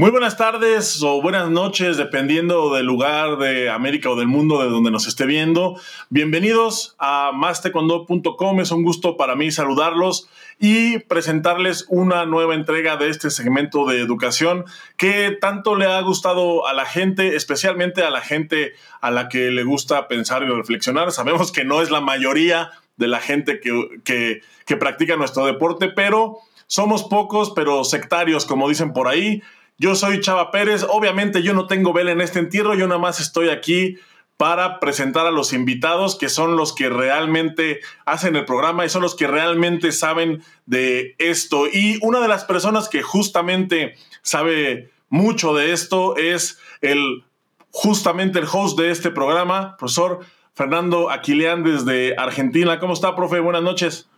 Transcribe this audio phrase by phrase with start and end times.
[0.00, 4.70] Muy buenas tardes o buenas noches, dependiendo del lugar de América o del mundo de
[4.70, 5.78] donde nos esté viendo.
[6.08, 8.60] Bienvenidos a mastecondo.com.
[8.60, 10.26] Es un gusto para mí saludarlos
[10.58, 14.64] y presentarles una nueva entrega de este segmento de educación
[14.96, 18.72] que tanto le ha gustado a la gente, especialmente a la gente
[19.02, 21.12] a la que le gusta pensar y reflexionar.
[21.12, 25.88] Sabemos que no es la mayoría de la gente que, que, que practica nuestro deporte,
[25.88, 26.38] pero
[26.70, 29.42] somos pocos, pero sectarios, como dicen por ahí.
[29.80, 30.84] Yo soy Chava Pérez.
[30.86, 33.96] Obviamente yo no tengo vela en este entierro, yo nada más estoy aquí
[34.36, 39.00] para presentar a los invitados que son los que realmente hacen el programa y son
[39.00, 41.66] los que realmente saben de esto.
[41.66, 47.24] Y una de las personas que justamente sabe mucho de esto es el
[47.70, 50.20] justamente el host de este programa, profesor
[50.52, 52.78] Fernando Aquilián desde Argentina.
[52.80, 53.40] ¿Cómo está, profe?
[53.40, 54.10] Buenas noches.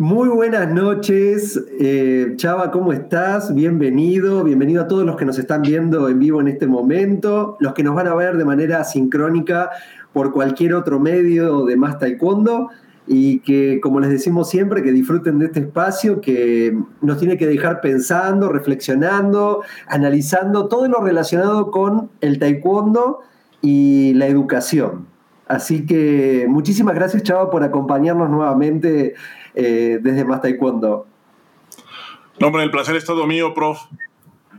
[0.00, 3.54] Muy buenas noches, eh, Chava, ¿cómo estás?
[3.54, 7.74] Bienvenido, bienvenido a todos los que nos están viendo en vivo en este momento, los
[7.74, 9.68] que nos van a ver de manera sincrónica
[10.14, 12.70] por cualquier otro medio de Más Taekwondo
[13.06, 17.46] y que, como les decimos siempre, que disfruten de este espacio que nos tiene que
[17.46, 23.18] dejar pensando, reflexionando, analizando todo lo relacionado con el Taekwondo
[23.60, 25.10] y la educación.
[25.46, 29.14] Así que muchísimas gracias, Chava, por acompañarnos nuevamente
[29.54, 31.06] eh, desde Más Taekwondo.
[32.38, 33.78] No, hombre, el placer es todo mío, prof.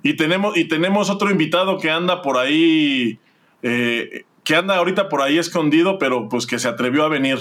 [0.03, 3.19] Y tenemos, y tenemos otro invitado que anda por ahí,
[3.61, 7.37] eh, que anda ahorita por ahí escondido, pero pues que se atrevió a venir.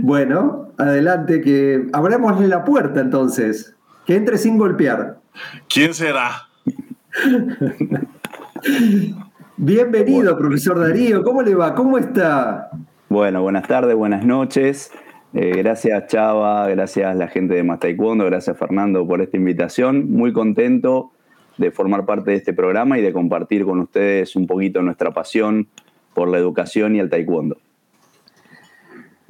[0.00, 3.74] Bueno, adelante, que abramosle la puerta entonces.
[4.06, 5.20] Que entre sin golpear.
[5.68, 6.48] ¿Quién será?
[9.56, 11.22] Bienvenido, profesor Darío.
[11.22, 11.74] ¿Cómo le va?
[11.74, 12.70] ¿Cómo está?
[13.08, 14.90] Bueno, buenas tardes, buenas noches.
[15.34, 20.10] Eh, gracias Chava, gracias la gente de Más Taekwondo, gracias Fernando por esta invitación.
[20.10, 21.12] Muy contento
[21.56, 25.68] de formar parte de este programa y de compartir con ustedes un poquito nuestra pasión
[26.12, 27.56] por la educación y el taekwondo.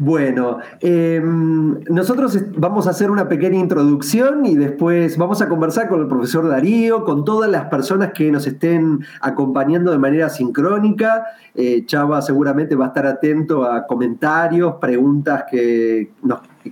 [0.05, 6.01] Bueno, em, nosotros vamos a hacer una pequeña introducción y después vamos a conversar con
[6.01, 11.27] el profesor Darío, con todas las personas que nos estén acompañando de manera sincrónica.
[11.55, 16.11] Eh, Chava seguramente va a estar atento a comentarios, preguntas que,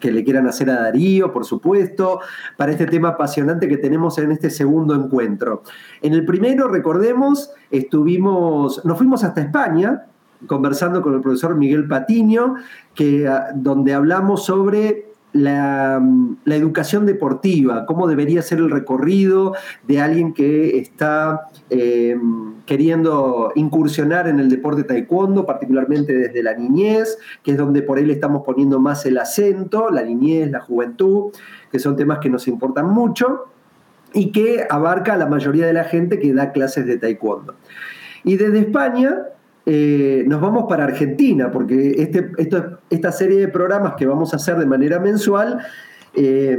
[0.00, 2.18] que le quieran hacer a Darío, por supuesto,
[2.56, 5.62] para este tema apasionante que tenemos en este segundo encuentro.
[6.02, 10.06] En el primero, recordemos, estuvimos, nos fuimos hasta España,
[10.46, 12.56] conversando con el profesor Miguel Patiño,
[12.94, 16.02] que, ah, donde hablamos sobre la,
[16.46, 19.54] educación deportiva, cómo debería ser el recorrido
[19.86, 22.16] de alguien que está eh,
[22.66, 28.10] queriendo incursionar en el deporte taekwondo, particularmente desde la niñez, que es donde por él
[28.10, 31.32] estamos poniendo más el acento, la niñez, la juventud,
[31.70, 33.46] que son temas que nos importan mucho
[34.12, 37.54] y que abarca a la mayoría de la gente que da clases de taekwondo.
[38.24, 39.18] Y desde España
[39.66, 42.30] eh, nos vamos para Argentina, porque este,
[42.90, 45.60] esta serie de programas que vamos a hacer de manera mensual
[46.14, 46.58] eh,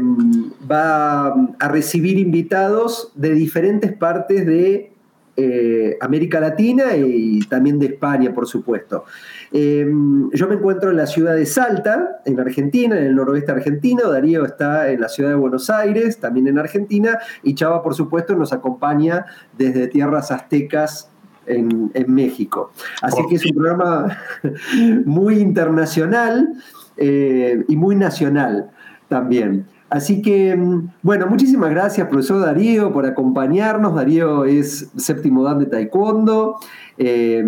[0.69, 4.93] va a recibir invitados de diferentes partes de
[5.35, 9.05] eh, América Latina y también de España, por supuesto.
[9.51, 14.09] yo me encuentro en la ciudad de Salta, en Argentina, en el noroeste argentino.
[14.11, 17.17] Darío está en la ciudad de Buenos Aires, también en Argentina.
[17.43, 19.25] Y Chava, por supuesto, nos acompaña
[19.57, 21.10] desde tierras aztecas
[21.57, 22.71] en, México.
[23.01, 24.17] Así que es un programa
[25.05, 26.53] muy internacional
[26.97, 28.71] eh, y muy nacional
[29.07, 29.65] también.
[29.89, 33.93] Así que, mm, bueno, muchísimas gracias, profesor Darío, por acompañarnos.
[33.93, 36.55] Darío es séptimo dan de Taekwondo,
[36.97, 37.45] eh,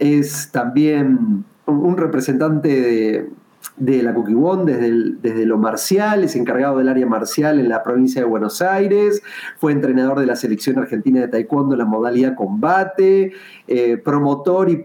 [0.00, 3.30] es también un representante de,
[3.76, 8.20] de la Cuquibón desde, desde lo marcial, es encargado del área marcial en la provincia
[8.20, 9.22] de Buenos Aires,
[9.58, 13.32] fue entrenador de la selección argentina de taekwondo en la modalidad combate,
[13.66, 14.84] eh, promotor y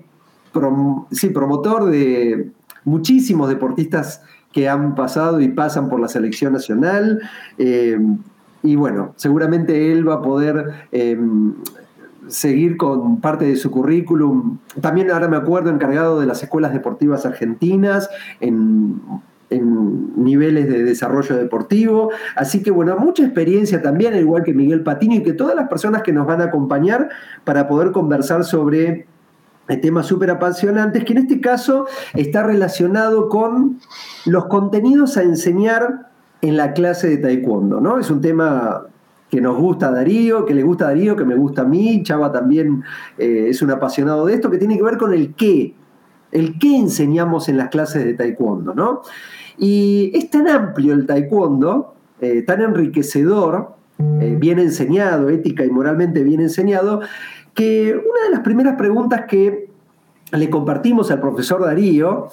[1.12, 2.52] sí, promotor de
[2.84, 7.22] muchísimos deportistas que han pasado y pasan por la selección nacional.
[7.58, 8.00] Eh,
[8.64, 11.18] y bueno, seguramente él va a poder eh,
[12.30, 14.60] seguir con parte de su currículum.
[14.82, 18.10] También ahora me acuerdo encargado de las escuelas deportivas argentinas
[18.40, 19.02] en,
[19.52, 22.12] niveles de desarrollo deportivo.
[22.36, 26.04] Así que bueno, mucha experiencia también, igual que Miguel Patini y que todas las personas
[26.04, 27.10] que nos van a acompañar
[27.46, 29.08] para poder conversar sobre
[29.82, 33.80] temas súper apasionantes, que en este caso está relacionado con
[34.26, 36.10] los contenidos a enseñar
[36.42, 38.00] en la clase de taekwondo, ¿no?
[38.00, 38.86] Es un tema
[39.30, 42.84] que nos gusta Darío, que le gusta Darío, que me gusta a mí, Chava también
[43.18, 45.76] eh, es un apasionado de esto, que tiene que ver con el qué,
[46.32, 49.02] el qué enseñamos en las clases de taekwondo, ¿no?
[49.58, 56.24] Y es tan amplio el taekwondo, eh, tan enriquecedor, eh, bien enseñado, ética y moralmente
[56.24, 57.02] bien enseñado,
[57.54, 59.70] que una de las primeras preguntas que
[60.32, 62.30] le compartimos al profesor Darío,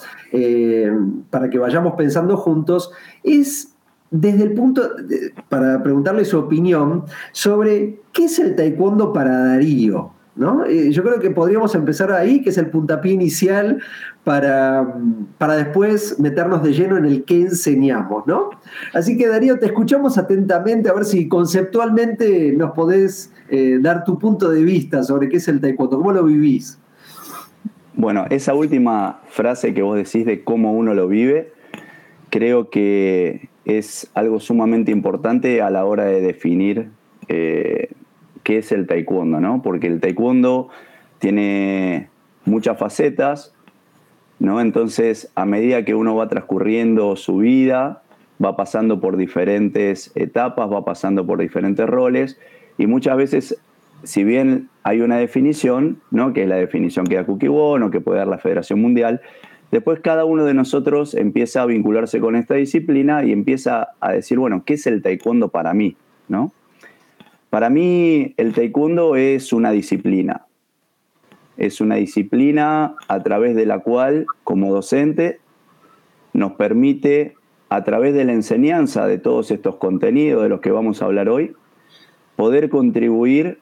[1.30, 3.75] para que vayamos pensando juntos, es
[4.10, 4.82] desde el punto,
[5.48, 10.12] para preguntarle su opinión sobre qué es el taekwondo para Darío.
[10.36, 10.66] ¿no?
[10.66, 13.82] Eh, yo creo que podríamos empezar ahí, que es el puntapié inicial
[14.22, 14.94] para,
[15.38, 18.26] para después meternos de lleno en el qué enseñamos.
[18.26, 18.50] ¿no?
[18.92, 24.18] Así que Darío, te escuchamos atentamente a ver si conceptualmente nos podés eh, dar tu
[24.18, 26.78] punto de vista sobre qué es el taekwondo, cómo lo vivís.
[27.94, 31.54] Bueno, esa última frase que vos decís de cómo uno lo vive,
[32.28, 36.88] creo que es algo sumamente importante a la hora de definir
[37.28, 37.90] eh,
[38.44, 39.60] qué es el taekwondo, ¿no?
[39.60, 40.68] Porque el taekwondo
[41.18, 42.08] tiene
[42.44, 43.52] muchas facetas,
[44.38, 44.60] ¿no?
[44.60, 48.02] Entonces, a medida que uno va transcurriendo su vida,
[48.42, 52.38] va pasando por diferentes etapas, va pasando por diferentes roles,
[52.78, 53.58] y muchas veces,
[54.04, 56.32] si bien hay una definición, ¿no?
[56.32, 59.20] que es la definición que da Kukiwon o que puede dar la Federación Mundial,
[59.70, 64.38] Después cada uno de nosotros empieza a vincularse con esta disciplina y empieza a decir,
[64.38, 65.96] bueno, ¿qué es el taekwondo para mí?
[66.28, 66.52] ¿No?
[67.50, 70.46] Para mí el taekwondo es una disciplina.
[71.56, 75.40] Es una disciplina a través de la cual, como docente,
[76.32, 77.34] nos permite,
[77.68, 81.28] a través de la enseñanza de todos estos contenidos de los que vamos a hablar
[81.28, 81.56] hoy,
[82.36, 83.58] poder contribuir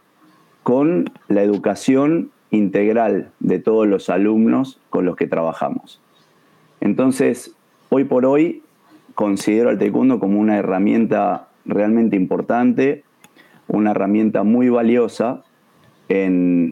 [0.62, 6.00] con la educación integral de todos los alumnos con los que trabajamos.
[6.80, 7.54] Entonces,
[7.88, 8.62] hoy por hoy
[9.14, 13.04] considero al taekwondo como una herramienta realmente importante,
[13.68, 15.42] una herramienta muy valiosa,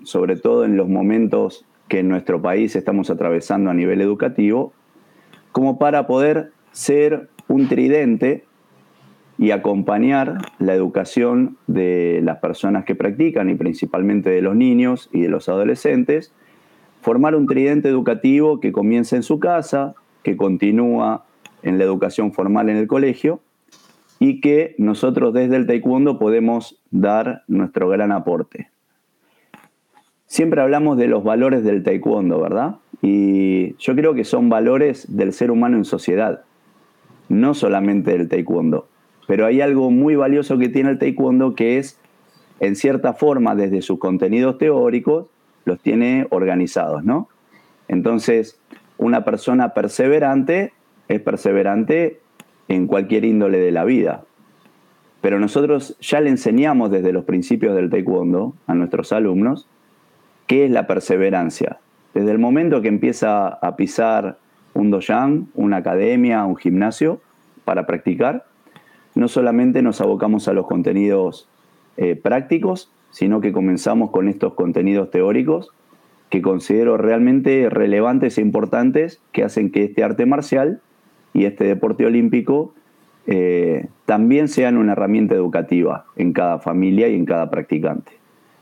[0.05, 4.73] sobre todo en los momentos que en nuestro país estamos atravesando a nivel educativo,
[5.53, 8.45] como para poder ser un tridente
[9.39, 15.23] y acompañar la educación de las personas que practican y principalmente de los niños y
[15.23, 16.33] de los adolescentes,
[17.01, 21.25] formar un tridente educativo que comienza en su casa, que continúa
[21.63, 23.41] en la educación formal en el colegio
[24.19, 28.71] y que nosotros desde el taekwondo podemos dar nuestro gran aporte.
[30.27, 32.77] Siempre hablamos de los valores del taekwondo, ¿verdad?
[33.03, 36.45] Y yo creo que son valores del ser humano en sociedad,
[37.29, 38.89] no solamente del taekwondo.
[39.27, 41.99] Pero hay algo muy valioso que tiene el taekwondo que es,
[42.61, 45.27] en cierta forma, desde sus contenidos teóricos,
[45.65, 47.29] los tiene organizados, ¿no?
[47.89, 48.59] Entonces,
[48.99, 50.73] una persona perseverante
[51.09, 52.21] es perseverante
[52.69, 54.25] en cualquier índole de la vida.
[55.21, 59.69] Pero nosotros ya le enseñamos desde los principios del taekwondo a nuestros alumnos
[60.47, 61.79] qué es la perseverancia.
[62.13, 64.39] Desde el momento que empieza a pisar
[64.75, 67.21] un doyan, una academia, un gimnasio
[67.65, 68.47] para practicar,
[69.15, 71.49] no solamente nos abocamos a los contenidos
[71.97, 75.71] eh, prácticos, sino que comenzamos con estos contenidos teóricos
[76.31, 80.81] que considero realmente relevantes e importantes que hacen que este arte marcial
[81.35, 82.73] y este deporte olímpico
[83.27, 88.13] eh, también sean una herramienta educativa en cada familia y en cada practicante.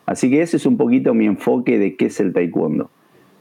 [0.05, 2.91] Así que ese es un poquito mi enfoque de qué es el taekwondo.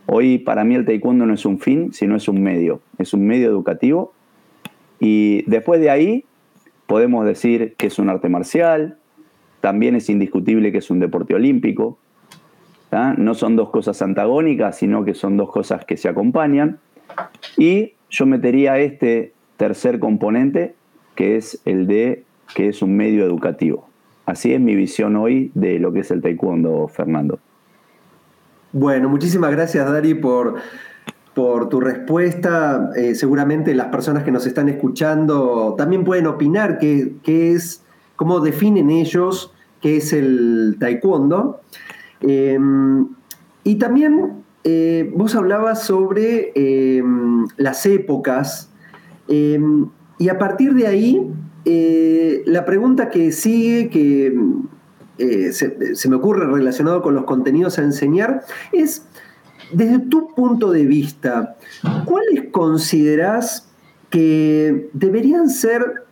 [0.05, 3.25] Hoy para mí el taekwondo no es un fin, sino es un medio, es un
[3.25, 4.13] medio educativo.
[4.99, 6.25] Y después de ahí
[6.89, 8.97] podemos decir que es un arte marcial,
[9.61, 11.99] también es indiscutible que es un deporte olímpico.
[13.17, 16.79] No son dos cosas antagónicas, sino que son dos cosas que se acompañan.
[17.57, 20.73] Y yo metería este tercer componente,
[21.13, 22.23] que es el de
[22.55, 23.87] que es un medio educativo.
[24.25, 27.37] Así es mi visión hoy de lo que es el taekwondo, Fernando.
[28.71, 30.55] Bueno, muchísimas gracias, Dari, por,
[31.39, 32.89] por tu respuesta.
[32.97, 37.81] Eh, seguramente las personas que nos están escuchando también pueden opinar qué, es,
[38.17, 41.61] cómo definen ellos qué es el taekwondo.
[42.19, 43.07] Em,
[43.63, 48.69] y también eh, vos hablabas sobre em, las épocas
[49.29, 51.31] em, y a partir de ahí
[51.63, 54.37] eh, la pregunta que sigue, que
[55.53, 58.43] se me ocurre relacionado con los contenidos a enseñar,
[58.73, 59.05] es
[59.71, 61.55] desde tu punto de vista,
[62.05, 63.69] ¿cuáles consideras
[64.09, 66.05] que deberían ser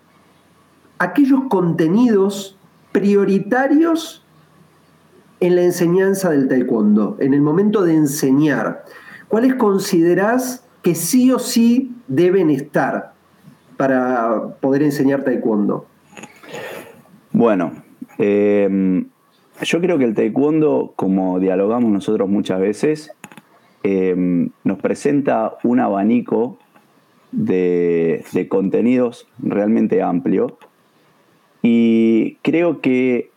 [1.00, 2.58] aquellos contenidos
[2.92, 4.24] prioritarios
[5.40, 8.86] en la enseñanza del taekwondo, en el momento de enseñar?
[9.28, 13.14] ¿Cuáles consideras que sí o sí deben estar
[13.76, 15.86] para poder enseñar taekwondo?
[17.32, 17.72] Bueno,
[18.18, 19.06] eh,
[19.62, 23.12] yo creo que el taekwondo, como dialogamos nosotros muchas veces,
[23.89, 26.58] Em, nos presenta un abanico
[27.32, 30.58] de, contenidos realmente amplio
[31.62, 33.32] Y creo que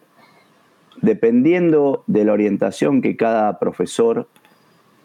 [1.03, 4.27] dependiendo de la orientación que cada profesor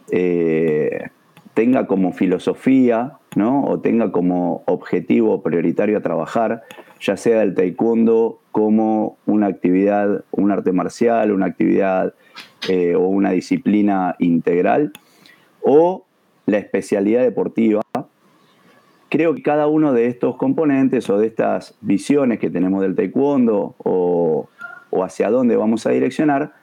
[0.10, 1.10] eh,
[1.54, 3.66] tenga como filosofía, ¿no?
[3.66, 6.64] O tenga como objetivo prioritario a trabajar,
[7.00, 12.16] ya sea el taekwondo como una actividad, un arte marcial, una actividad
[12.68, 14.92] eh, o una disciplina integral,
[15.66, 16.06] o
[16.46, 17.82] la especialidad deportiva.
[19.10, 23.76] Creo que cada uno de estos componentes o de estas visiones que tenemos del taekwondo
[23.80, 24.48] o,
[25.04, 26.54] hacia dónde vamos a direccionar,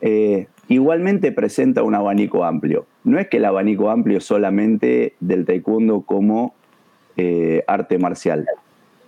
[0.00, 2.86] eh, igualmente presenta un abanico amplio.
[3.02, 6.54] No es que el abanico amplio solamente del taekwondo como
[7.16, 8.46] eh, arte marcial,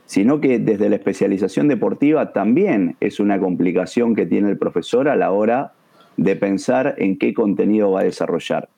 [0.07, 5.16] sino que desde la especialización deportiva también es una complicación que tiene el profesor a
[5.16, 5.73] la hora
[6.16, 8.69] de pensar en qué contenido va a desarrollar.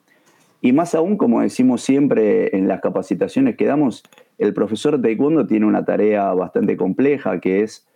[0.60, 4.02] Y más aún, como decimos siempre en las capacitaciones que damos,
[4.38, 7.86] el profesor de taekwondo tiene una tarea bastante compleja que es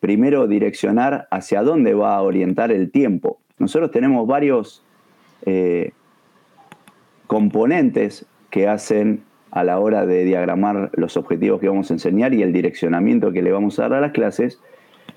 [0.00, 3.40] primero direccionar hacia dónde va a orientar el tiempo.
[3.58, 4.82] Nosotros tenemos varios
[5.44, 5.92] eh,
[7.26, 12.42] componentes que hacen a la hora de diagramar los objetivos que vamos a enseñar y
[12.42, 14.60] el direccionamiento que le vamos a dar a las clases.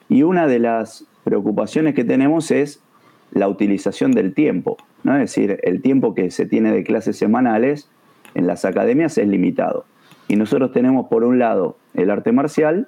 [0.10, 2.84] Y una de las preocupaciones que tenemos es
[3.32, 4.78] la utilización del tiempo.
[5.04, 5.14] ¿no?
[5.16, 7.90] Es decir, el tiempo que se tiene de clases semanales
[8.36, 9.86] en las academias es limitado.
[10.28, 12.88] Y nosotros tenemos por un lado el arte marcial,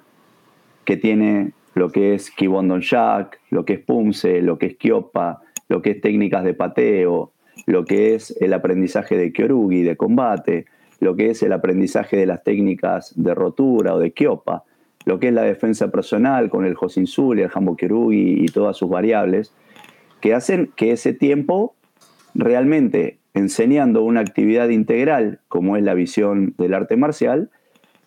[0.84, 5.42] que tiene lo que es Kibondon Jack, lo que es Pumse, lo que es Kiopa,
[5.68, 7.32] lo que es técnicas de pateo,
[7.66, 10.66] lo que es el aprendizaje de Kyorugi, de combate,
[11.00, 14.64] lo que es el aprendizaje de las técnicas de rotura o de Kyopa,
[15.04, 18.88] lo que es la defensa personal con el Hosinsul, el Hambo Kyorugi y todas sus
[18.88, 19.52] variables,
[20.24, 21.74] que hacen que ese tiempo
[22.34, 27.50] realmente enseñando una actividad integral, como es la visión del arte marcial,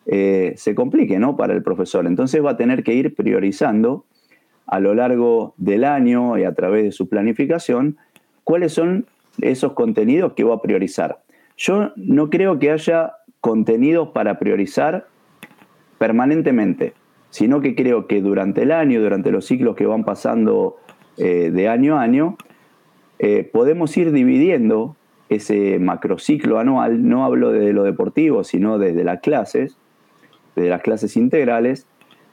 [0.07, 1.37] eh, se complique ¿no?
[1.37, 2.07] para el profesor.
[2.07, 4.03] Entonces va a tener que ir priorizando
[4.65, 7.97] a lo largo del año y a través de su planificación
[8.43, 9.05] cuáles son
[9.39, 11.19] esos contenidos que va a priorizar.
[11.55, 15.05] Yo no creo que haya contenidos para priorizar
[15.99, 16.93] permanentemente,
[17.29, 20.77] sino que creo que durante el año, durante los ciclos que van pasando
[21.17, 22.37] eh, de año a año,
[23.19, 24.95] eh, podemos ir dividiendo
[25.29, 29.77] ese macrociclo anual, no hablo de lo deportivo, sino desde las clases,
[30.55, 31.87] de las clases integrales,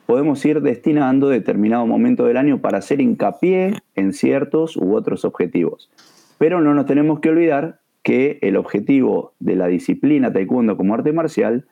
[0.07, 5.91] podemos ir destinando determinado momento del año para hacer hincapié en ciertos u otros objetivos.
[6.39, 11.13] Pero no nos tenemos que olvidar que el objetivo de la disciplina taekwondo como arte
[11.13, 11.67] marcial,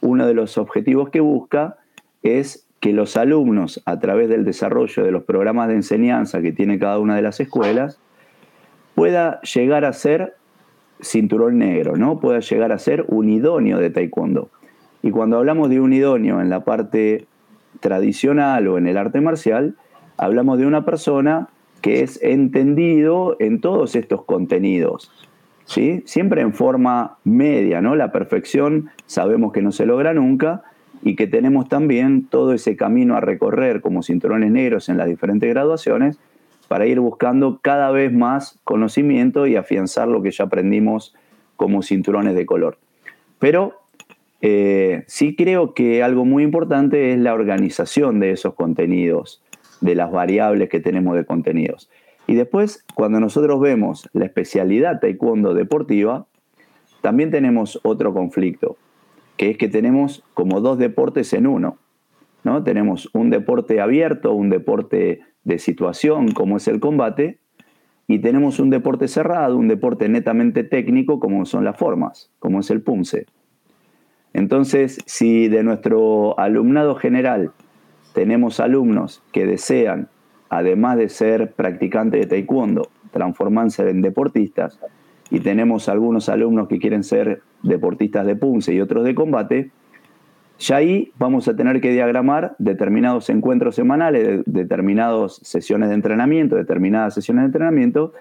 [0.00, 1.78] uno de los objetivos que busca
[2.22, 6.78] es que los alumnos, a través del desarrollo de los programas de enseñanza que tiene
[6.78, 7.98] cada una de las escuelas,
[8.94, 10.36] pueda llegar a ser
[11.00, 12.20] cinturón negro, ¿no?
[12.20, 14.50] Pueda llegar a ser un idóneo de taekwondo.
[15.02, 17.26] Y cuando hablamos de un idóneo en la parte
[17.80, 19.76] tradicional o en el arte marcial,
[20.16, 21.48] hablamos de una persona
[21.80, 25.12] que es entendido en todos estos contenidos,
[25.64, 26.02] ¿sí?
[26.06, 27.94] Siempre en forma media, ¿no?
[27.94, 30.64] La perfección sabemos que no se logra nunca
[31.02, 35.48] y que tenemos también todo ese camino a recorrer como cinturones negros en las diferentes
[35.48, 36.18] graduaciones
[36.68, 41.14] para ir buscando cada vez más conocimiento y afianzar lo que ya aprendimos
[41.56, 42.78] como cinturones de color.
[43.38, 43.80] Pero
[44.40, 49.42] eh, sí creo que algo muy importante es la organización de esos contenidos,
[49.80, 51.90] de las variables que tenemos de contenidos.
[52.26, 56.26] Y después, cuando nosotros vemos la especialidad taekwondo deportiva,
[57.00, 58.76] también tenemos otro conflicto,
[59.38, 61.78] que es que tenemos como dos deportes en uno.
[62.44, 62.62] ¿no?
[62.62, 67.38] Tenemos un deporte abierto, un deporte de situación como es el combate,
[68.06, 72.70] y tenemos un deporte cerrado, un deporte netamente técnico como son las formas, como es
[72.70, 73.26] el punce.
[74.32, 77.52] Entonces, si de nuestro alumnado general
[78.14, 80.08] tenemos alumnos que desean,
[80.48, 84.80] además de ser practicantes de taekwondo, transformarse en deportistas,
[85.30, 89.70] y tenemos algunos alumnos que quieren ser deportistas de punce y otros de combate,
[90.58, 97.14] ya ahí vamos a tener que diagramar determinados encuentros semanales, determinadas sesiones de entrenamiento, determinadas
[97.14, 98.12] sesiones de entrenamiento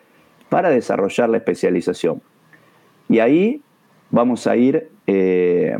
[0.49, 2.21] para desarrollar la especialización.
[3.09, 3.61] Y ahí
[4.11, 5.77] vamos a ir eh,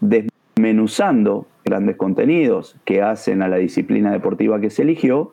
[0.00, 5.32] desmenuzando grandes contenidos que hacen a la disciplina deportiva que se eligió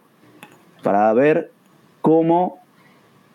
[0.83, 1.51] para ver
[2.01, 2.59] cómo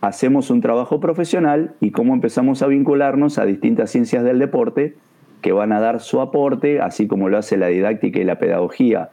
[0.01, 4.97] hacemos un trabajo profesional y cómo empezamos a vincularnos a distintas ciencias del deporte
[5.43, 9.11] que van a dar su aporte, así como lo hace la didáctica y la pedagogía,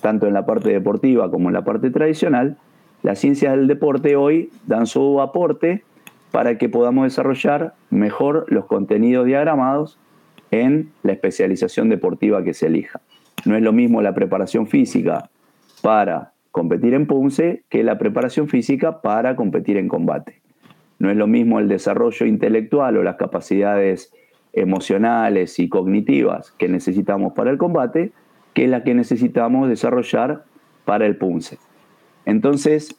[0.00, 2.56] tanto en la parte deportiva como en la parte tradicional.
[3.02, 5.84] Las ciencias del deporte hoy dan su aporte
[6.30, 9.98] para que podamos desarrollar mejor los contenidos diagramados
[10.50, 13.00] en la especialización deportiva que se elija.
[13.44, 15.30] No es lo mismo la preparación física
[15.82, 20.40] para competir en punce que la preparación física para competir en combate.
[20.98, 24.12] No es lo mismo el desarrollo intelectual o las capacidades
[24.52, 28.10] emocionales y cognitivas que necesitamos para el combate
[28.54, 30.46] que las que necesitamos desarrollar
[30.84, 31.58] para el punce.
[32.26, 32.98] Entonces,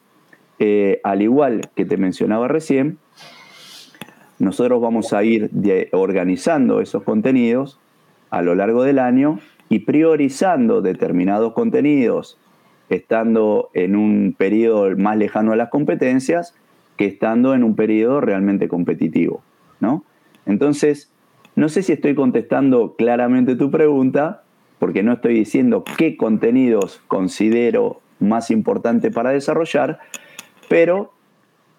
[0.59, 2.97] eh, al igual que te mencionaba recién,
[4.37, 5.49] nosotros vamos a ir
[5.91, 7.77] organizando esos contenidos
[8.29, 12.37] a lo largo del año y priorizando determinados contenidos,
[12.89, 16.55] estando en un periodo más lejano a las competencias
[16.97, 19.41] que estando en un periodo realmente competitivo.
[19.79, 20.03] ¿no?
[20.45, 21.11] Entonces,
[21.55, 24.43] no sé si estoy contestando claramente tu pregunta,
[24.79, 29.99] porque no estoy diciendo qué contenidos considero más importante para desarrollar,
[30.67, 31.13] pero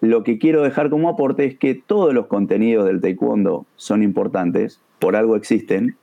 [0.01, 4.81] lo que quiero dejar como aporte es que todos los contenidos del taekwondo son importantes,
[4.99, 5.95] por algo existen,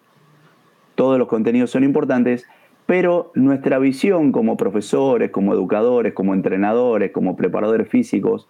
[0.94, 2.46] todos los contenidos son importantes,
[2.88, 8.48] pero nuestra visión como profesores, como educadores, como entrenadores, como preparadores físicos,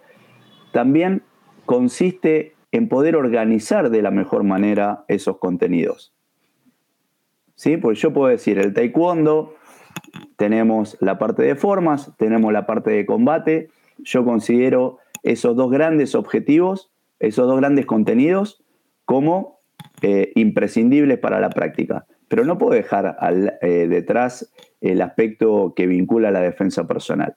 [0.73, 1.23] también
[1.67, 6.15] consiste en poder organizar de la mejor manera esos contenidos.
[7.57, 7.79] ¿Sí?
[7.79, 9.57] Pues yo puedo decir, el taekwondo,
[10.37, 13.71] tenemos la parte de formas, tenemos la parte de combate,
[14.05, 18.63] yo considero esos dos grandes objetivos, esos dos grandes contenidos
[19.05, 19.59] como
[20.01, 22.07] eh, imprescindibles para la práctica.
[22.29, 23.17] Pero no puedo dejar
[23.63, 27.37] eh, detrás el aspecto que vincula la defensa personal.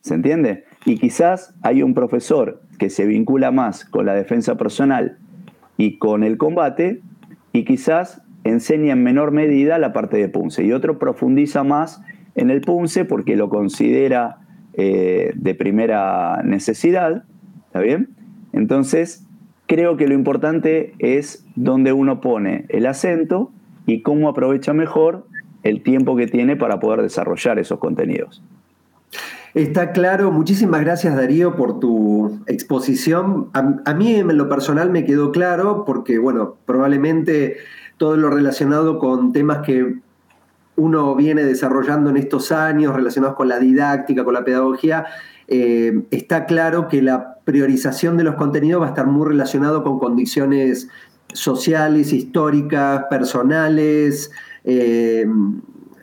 [0.00, 0.64] ¿Se entiende?
[0.84, 5.18] Y quizás hay un profesor que se vincula más con la defensa personal
[5.76, 7.00] y con el combate
[7.52, 12.02] y quizás enseña en menor medida la parte de punce y otro profundiza más
[12.34, 14.38] en el punce porque lo considera
[14.74, 17.24] eh, de primera necesidad,
[17.66, 18.10] ¿está bien?
[18.52, 19.26] Entonces,
[19.66, 23.52] creo que lo importante es dónde uno pone el acento
[23.86, 25.26] y cómo aprovecha mejor
[25.62, 28.42] el tiempo que tiene para poder desarrollar esos contenidos.
[29.54, 33.48] Está claro, muchísimas gracias Darío por tu exposición.
[33.54, 37.56] A, mí en lo personal me quedó claro porque, bueno, probablemente
[37.96, 39.94] todo lo relacionado con temas que
[40.76, 45.06] uno viene desarrollando en estos años relacionados con la didáctica, con la pedagogía,
[45.48, 49.98] eh, está claro que la priorización de los contenidos va a estar muy relacionado con
[49.98, 50.90] condiciones
[51.32, 54.30] sociales, históricas, personales,
[54.64, 55.26] eh,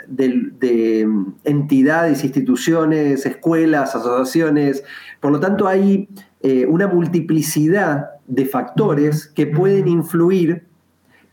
[0.08, 1.08] de,
[1.44, 4.84] entidades, instituciones, escuelas, asociaciones.
[5.20, 6.10] Por lo tanto, hay
[6.42, 10.66] eh, una multiplicidad de factores que pueden influir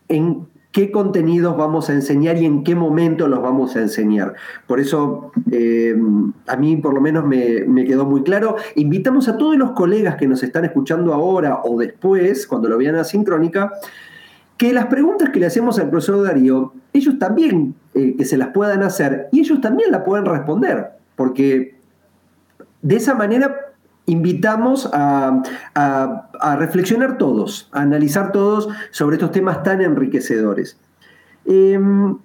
[0.08, 4.34] en qué contenidos vamos a enseñar y en qué momento los vamos a enseñar.
[4.66, 5.96] Por eso, eh,
[6.46, 8.56] a mí por lo menos me, quedó muy claro.
[8.76, 12.94] Invitamos a todos los colegas que nos están escuchando ahora o después, cuando lo vean
[12.96, 13.72] a Sincrónica,
[14.56, 18.48] que las preguntas que le hacemos al profesor Darío, ellos también eh, que se las
[18.48, 21.74] puedan hacer y ellos también la pueden responder, porque
[22.82, 23.69] de esa manera
[24.06, 25.42] invitamos a,
[26.58, 30.78] reflexionar todos, a analizar todos sobre estos temas tan enriquecedores.
[31.44, 32.16] Em,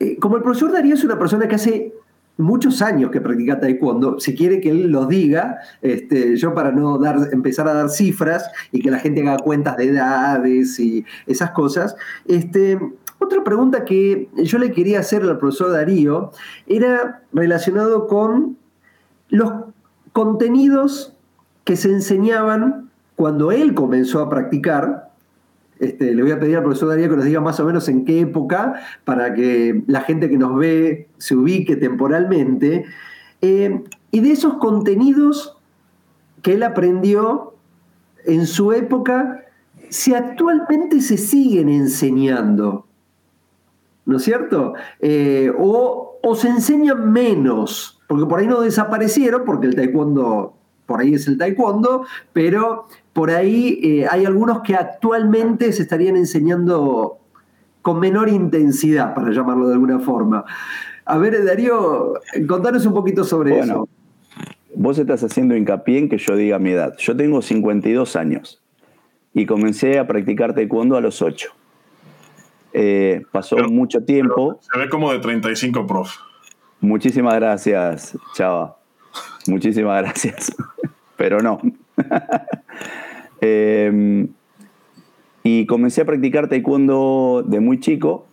[0.00, 1.92] eh, como el profesor Darío es una persona que hace
[2.38, 6.98] muchos años que practica taekwondo, si quiere que él lo diga, este, yo para no
[7.30, 11.94] empezar a dar cifras y que la gente haga cuentas de edades y esas cosas,
[12.26, 12.78] este,
[13.18, 16.32] otra pregunta que yo le quería hacer al profesor Darío
[16.66, 18.56] era relacionado con
[19.28, 19.52] los
[20.12, 21.14] contenidos
[21.64, 25.12] que se enseñaban cuando él comenzó a practicar
[25.82, 28.04] este, le voy a pedir al profesor Darío que nos diga más o menos en
[28.04, 32.84] qué época, para que la gente que nos ve se ubique temporalmente.
[33.40, 35.58] Eh, y de esos contenidos
[36.40, 37.54] que él aprendió
[38.24, 39.44] en su época,
[39.88, 42.86] si actualmente se siguen enseñando,
[44.04, 44.74] ¿no es cierto?
[45.00, 50.52] Eh, o, o se enseñan menos, porque por ahí no desaparecieron, porque el taekwondo
[50.84, 56.18] por ahí es el taekwondo, pero por ahí eh, hay algunos que actualmente se estarían
[56.18, 57.20] enseñando
[57.80, 60.44] con menor intensidad, para llamarlo de alguna forma.
[61.06, 63.88] A ver, Darío, contanos un poquito sobre eso.
[64.74, 66.94] Vos estás haciendo hincapié en que yo diga mi edad.
[66.98, 68.62] Yo tengo 52 años
[69.32, 71.48] y comencé a practicar taekwondo a los 8.
[72.74, 74.60] Eh, pasó mucho tiempo.
[74.70, 76.14] Se ve como de 35, prof.
[76.82, 78.76] Muchísimas gracias, Chava.
[79.46, 80.52] Muchísimas gracias.
[81.16, 81.60] Pero no.
[83.44, 84.28] Em,
[85.42, 88.26] y comencé a practicar taekwondo de muy chico.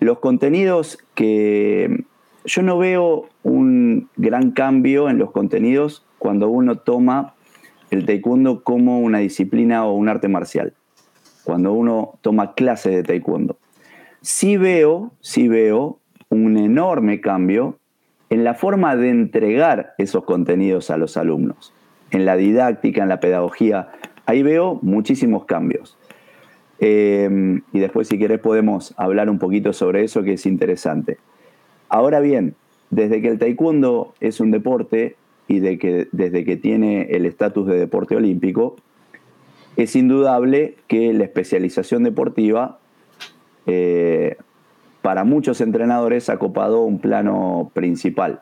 [0.00, 2.04] Los contenidos que
[2.44, 7.34] yo no veo un gran cambio en los contenidos cuando uno toma
[7.90, 10.74] el taekwondo como una disciplina o un arte marcial.
[11.44, 13.58] Cuando uno toma clases de taekwondo.
[14.22, 15.98] Sí veo, sí veo
[16.34, 17.78] un enorme cambio
[18.30, 21.72] en la forma de entregar esos contenidos a los alumnos,
[22.10, 23.88] en la didáctica, en la pedagogía.
[24.26, 25.96] Ahí veo muchísimos cambios.
[26.80, 31.18] Eh, y después, si querés, podemos hablar un poquito sobre eso, que es interesante.
[31.88, 32.56] Ahora bien,
[32.90, 35.16] desde que el taekwondo es un deporte
[35.46, 38.76] y de que, desde que tiene el estatus de deporte olímpico,
[39.76, 42.78] es indudable que la especialización deportiva
[43.66, 44.36] eh,
[45.04, 48.40] para muchos entrenadores ha copado un plano principal.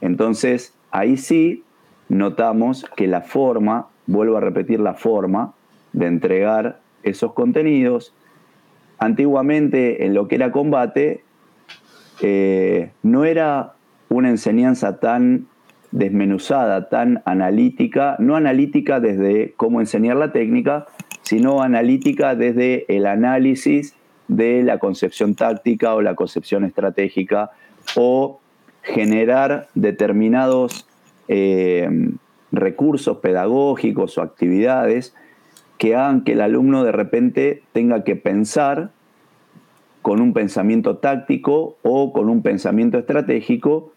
[0.00, 1.64] Entonces, ahí sí
[2.08, 5.54] notamos que la forma, vuelvo a repetir la forma
[5.92, 8.14] de entregar esos contenidos,
[9.00, 11.24] antiguamente en lo que era combate,
[12.22, 13.72] eh, no era
[14.08, 15.48] una enseñanza tan
[15.90, 20.86] desmenuzada, tan analítica, no analítica desde cómo enseñar la técnica,
[21.22, 23.97] sino analítica desde el análisis
[24.28, 27.50] de la concepción táctica o la concepción estratégica
[27.96, 28.40] o
[28.82, 30.86] generar determinados
[31.28, 31.88] eh,
[32.52, 35.14] recursos pedagógicos o actividades
[35.78, 38.90] que hagan que el alumno de repente tenga que pensar
[40.02, 43.92] con un pensamiento táctico o con un pensamiento estratégico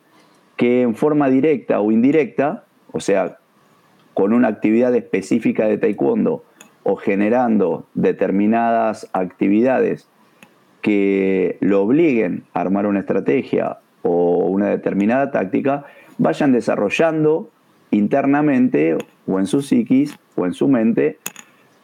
[0.57, 3.37] que en forma directa o indirecta, o sea,
[4.13, 6.43] con una actividad específica de taekwondo
[6.83, 10.10] o generando determinadas actividades
[10.81, 15.85] que lo obliguen a armar una estrategia o una determinada táctica,
[16.17, 17.49] vayan desarrollando
[17.91, 21.19] internamente o en su psiquis o en su mente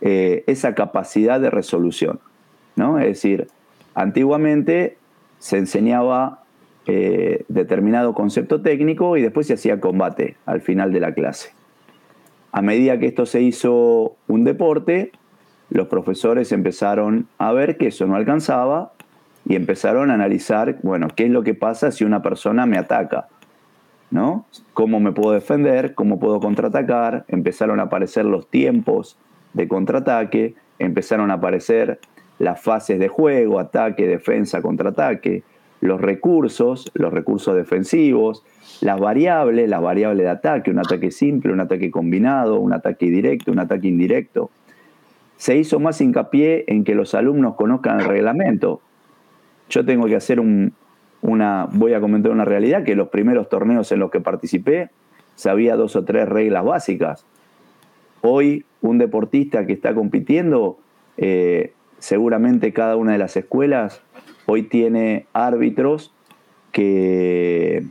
[0.02, 2.20] eh, esa capacidad de resolución.
[2.76, 3.00] ¿no?
[3.00, 3.48] Es decir,
[3.94, 4.98] antiguamente
[5.40, 6.44] se enseñaba
[6.86, 11.52] eh, determinado concepto técnico y después se hacía combate al final de la clase.
[12.52, 15.12] A medida que esto se hizo un deporte,
[15.70, 18.94] los profesores empezaron a ver que eso no alcanzaba
[19.46, 23.28] y empezaron a analizar, bueno, qué es lo que pasa si una persona me ataca,
[24.12, 24.46] ¿no?
[24.74, 25.94] ¿Cómo me puedo defender?
[25.94, 27.26] ¿Cómo puedo contraatacar?
[27.28, 29.18] Empezaron a aparecer los tiempos
[29.54, 32.00] de contraataque, empezaron a aparecer
[32.40, 35.44] las fases de juego, ataque, defensa, contraataque,
[35.82, 38.44] los recursos, los recursos defensivos,
[38.82, 43.52] las variables, las variables de ataque, un ataque simple, un ataque combinado, un ataque directo,
[43.52, 44.50] un ataque indirecto.
[45.38, 48.82] Se hizo más hincapié en que los alumnos conozcan el reglamento.
[49.70, 50.42] Yo tengo que hacer
[51.22, 54.90] una, voy a comentar una realidad, que los primeros torneos en los que participé
[55.36, 57.26] sabía dos o tres reglas básicas.
[58.22, 60.80] Hoy un deportista que está compitiendo,
[61.18, 64.02] eh, seguramente cada una de las escuelas
[64.48, 66.14] hoy tiene árbitros
[66.72, 67.86] que,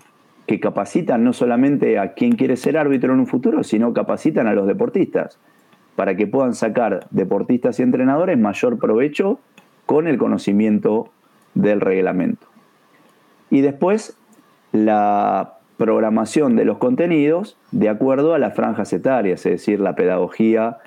[0.47, 4.55] que capacitan no solamente a quien quiere ser árbitro en un futuro, sino capacitan a
[4.55, 5.39] los deportistas
[5.97, 9.41] para que puedan sacar deportistas y entrenadores mayor provecho
[9.87, 11.11] con el conocimiento
[11.55, 12.47] del reglamento.
[13.51, 14.17] Y después
[14.73, 20.79] la programación de los contenidos de acuerdo a las franjas etarias, es decir, la pedagogía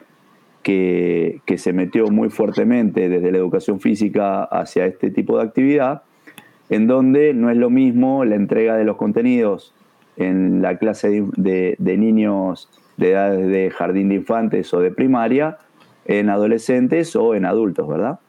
[0.63, 6.03] que, se metió muy fuertemente desde la educación física hacia este tipo de actividad,
[6.69, 9.73] en donde no es lo mismo la entrega de los contenidos
[10.17, 12.69] en la clase de, niños
[12.99, 15.57] de edades de jardín de infantes o de primaria,
[16.05, 18.19] en adolescentes o en adultos, ¿verdad?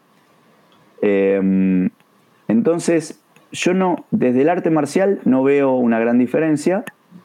[1.03, 1.91] Em,
[2.49, 6.85] entonces, yo no, desde el arte marcial no veo una gran diferencia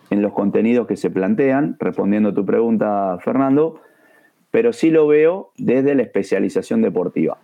[0.09, 3.81] en los contenidos que se plantean, respondiendo a tu pregunta, Fernando,
[4.51, 7.37] pero sí lo veo desde la especialización deportiva.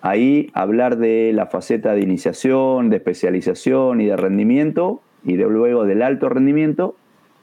[0.00, 5.84] Ahí hablar de la faceta de iniciación, de especialización y de rendimiento, y de luego
[5.84, 6.96] del alto rendimiento,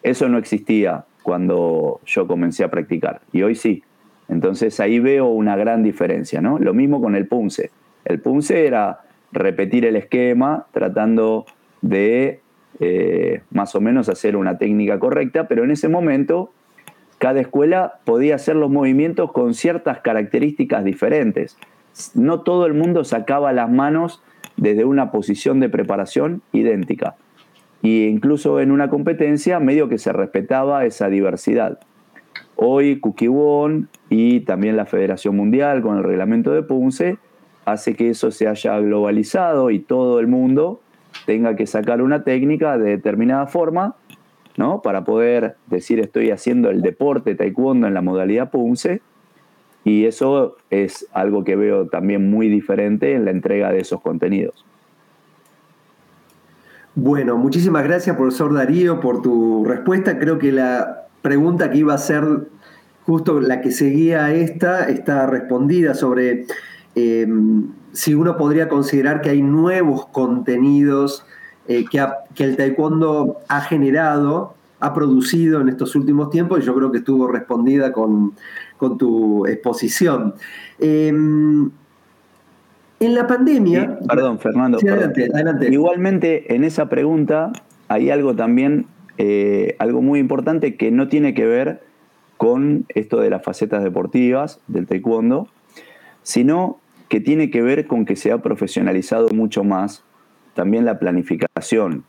[0.04, 3.84] eso no existía cuando yo comencé a practicar, y hoy sí.
[4.28, 6.58] Entonces ahí veo una gran diferencia, ¿no?
[6.58, 7.70] Lo mismo con el punce.
[8.06, 11.46] El punce era repetir el esquema tratando
[11.82, 12.40] de
[12.80, 16.52] eh, más o menos hacer una técnica correcta, pero en ese momento
[17.18, 21.58] cada escuela podía hacer los movimientos con ciertas características diferentes.
[22.16, 24.24] No todo el mundo sacaba las manos
[24.58, 27.16] desde una posición de preparación idéntica.
[27.82, 31.80] Y incluso en una competencia medio que se respetaba esa diversidad.
[32.56, 37.18] Hoy Kukiwon y también la Federación Mundial con el reglamento de Punce
[37.66, 40.82] hace que eso se haya globalizado y todo el mundo
[41.26, 43.96] tenga que sacar una técnica de determinada forma
[44.58, 44.82] ¿no?
[44.82, 49.02] Para poder decir estoy haciendo el deporte taekwondo en la modalidad punce.
[49.84, 54.66] Y eso es algo que veo también muy diferente en la entrega de esos contenidos.
[56.96, 60.20] Bueno, muchísimas gracias, profesor Darío, por tu respuesta.
[60.20, 62.50] Creo que la pregunta que iba a ser
[63.06, 66.46] justo la que seguía a esta está respondida sobre
[66.96, 67.28] eh,
[67.94, 71.26] si uno podría considerar que hay nuevos contenidos
[71.68, 76.92] eh, que, el taekwondo ha generado, ha producido en estos últimos tiempos y yo creo
[76.92, 78.34] que estuvo respondida con,
[78.98, 80.34] tu exposición.
[80.80, 81.70] Em,
[83.02, 84.00] en la pandemia...
[84.08, 84.78] perdón, Fernando.
[84.78, 87.52] Adelante, Igualmente, en esa pregunta
[87.88, 88.86] hay algo también,
[89.18, 91.82] eh, algo muy importante que no tiene que ver
[92.38, 95.48] con esto de las facetas deportivas del taekwondo,
[96.24, 100.04] sino que tiene que ver con que se ha profesionalizado mucho más
[100.54, 102.04] también la planificación,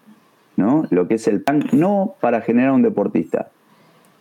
[0.56, 0.86] ¿no?
[0.90, 3.50] Lo que es el plan, no para generar un deportista,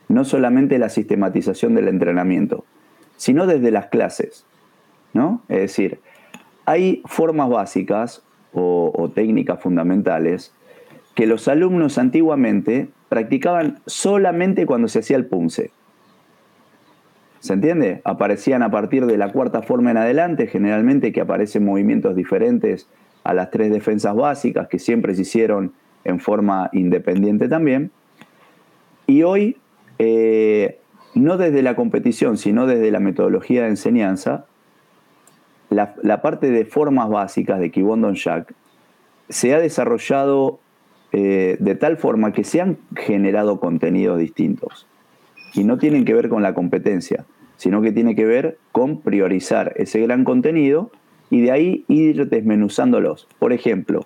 [0.07, 2.65] no solamente la sistematización del entrenamiento,
[3.17, 4.45] sino desde las clases,
[5.13, 5.43] ¿no?
[5.49, 5.99] Es decir,
[6.71, 10.53] hay formas básicas o, técnicas fundamentales
[11.15, 15.71] que los alumnos antiguamente practicaban solamente cuando se hacía el punce.
[17.39, 18.01] ¿Se entiende?
[18.05, 22.87] Aparecían a partir de la cuarta forma en adelante, generalmente que aparecen movimientos diferentes
[23.25, 25.73] a las tres defensas básicas que siempre se hicieron
[26.05, 27.91] en forma independiente también.
[29.07, 29.57] Y hoy,
[29.99, 30.79] eh,
[31.15, 34.45] no desde la competición, sino desde la metodología de enseñanza,
[35.71, 38.53] la, parte de formas básicas de Kibondon Jack
[39.29, 40.59] se ha desarrollado
[41.13, 44.85] eh, de tal forma que se han generado contenidos distintos
[45.53, 49.73] y no tienen que ver con la competencia, sino que tiene que ver con priorizar
[49.77, 50.91] ese gran contenido
[51.29, 53.27] y de ahí ir desmenuzándolos.
[53.39, 54.05] Por ejemplo,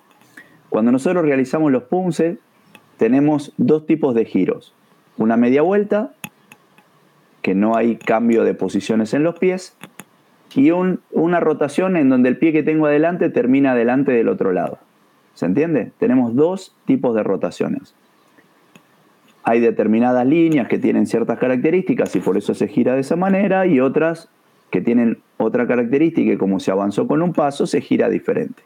[0.68, 2.38] cuando nosotros realizamos los punces,
[2.96, 4.72] tenemos dos tipos de giros.
[5.16, 6.14] Una media vuelta,
[7.42, 9.76] que no hay cambio de posiciones en los pies,
[10.54, 14.78] y una rotación en donde el pie que tengo adelante termina adelante del otro lado.
[15.34, 15.92] ¿Se entiende?
[15.98, 17.94] Tenemos dos tipos de rotaciones
[19.48, 23.64] hay determinadas líneas que tienen ciertas características y por eso se gira de esa manera
[23.64, 24.28] y otras
[24.70, 28.64] que tienen otra característica y como se avanzó con un paso se gira diferente.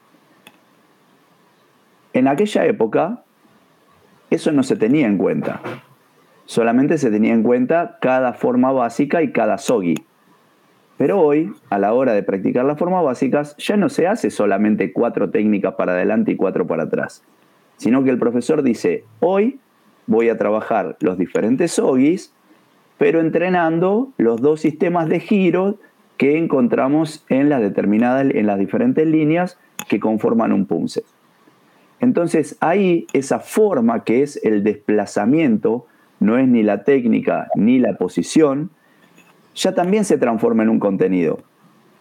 [2.14, 3.24] En aquella época
[4.30, 5.60] eso no se tenía en cuenta.
[6.46, 9.96] Solamente se tenía en cuenta cada forma básica y cada sogi.
[11.00, 14.92] Pero hoy, a la hora de practicar las formas básicas, ya no se hace solamente
[14.92, 17.22] cuatro técnicas para adelante y cuatro para atrás,
[17.78, 19.58] sino que el profesor dice, hoy
[20.06, 22.34] voy a trabajar los diferentes OGIs,
[22.98, 25.78] pero entrenando los dos sistemas de giro
[26.18, 29.58] que encontramos en las determinadas, en las diferentes líneas
[29.88, 31.02] que conforman un punce.
[32.00, 35.86] Entonces ahí esa forma que es el desplazamiento,
[36.18, 38.68] no es ni la técnica ni la posición,
[39.54, 41.40] ya también se transforma en un contenido,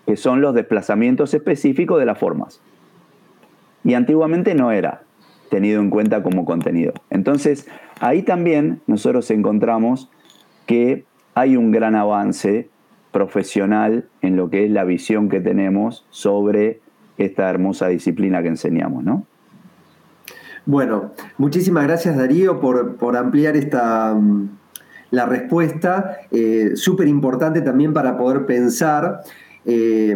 [0.06, 2.62] que son los desplazamientos específicos de las formas.
[3.84, 5.04] Y antiguamente no era
[5.50, 6.94] tenido en cuenta como contenido.
[7.10, 7.68] Entonces,
[8.00, 10.10] ahí también nosotros encontramos
[10.66, 12.70] que hay un gran avance
[13.12, 16.82] profesional en lo que es la visión que tenemos sobre
[17.18, 19.26] esta hermosa disciplina que enseñamos, ¿no?
[20.66, 24.50] Bueno, muchísimas gracias Darío por, ampliar esta, mm,
[25.12, 29.22] la respuesta, eh, súper importante también para poder pensar
[29.66, 30.16] eh,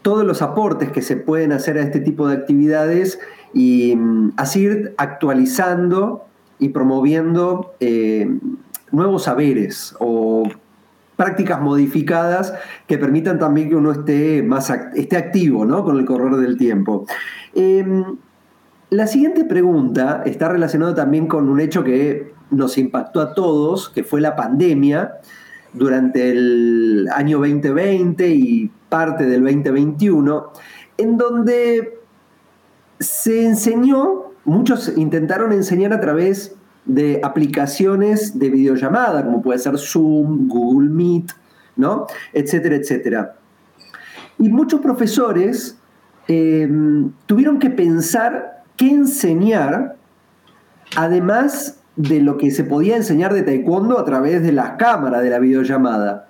[0.00, 3.20] todos los aportes que se pueden hacer a este tipo de actividades
[3.52, 6.24] y mm, así ir actualizando
[6.58, 8.28] y promoviendo eh,
[8.90, 10.48] nuevos saberes o
[11.16, 12.54] prácticas modificadas
[12.86, 15.84] que permitan también que uno esté más esté activo ¿no?
[15.84, 17.06] con el correr del tiempo.
[17.54, 18.16] Em,
[18.90, 24.04] la siguiente pregunta está relacionada también con un hecho que nos impactó a todos, que
[24.04, 25.14] fue la pandemia
[25.72, 30.52] durante el año 2020 y parte del 2021,
[30.98, 31.98] en donde
[33.00, 40.48] se enseñó, muchos intentaron enseñar a través de aplicaciones de videollamada, como puede ser Zoom,
[40.48, 41.32] Google Meet,
[41.76, 42.06] ¿no?
[42.32, 43.36] Etcétera, etcétera.
[44.38, 45.78] Y muchos profesores
[46.28, 49.96] em, tuvieron que pensar qué enseñar,
[50.96, 55.30] además de lo que se podía enseñar de taekwondo a través de las cámaras de
[55.30, 56.28] la videollamada.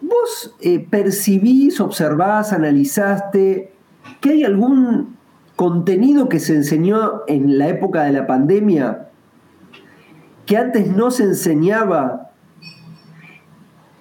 [0.00, 3.72] ¿Vos eh, percibís, observás, analizaste
[4.20, 5.16] que hay algún
[5.56, 9.08] contenido que se enseñó en la época de la pandemia
[10.46, 12.32] que antes no se enseñaba,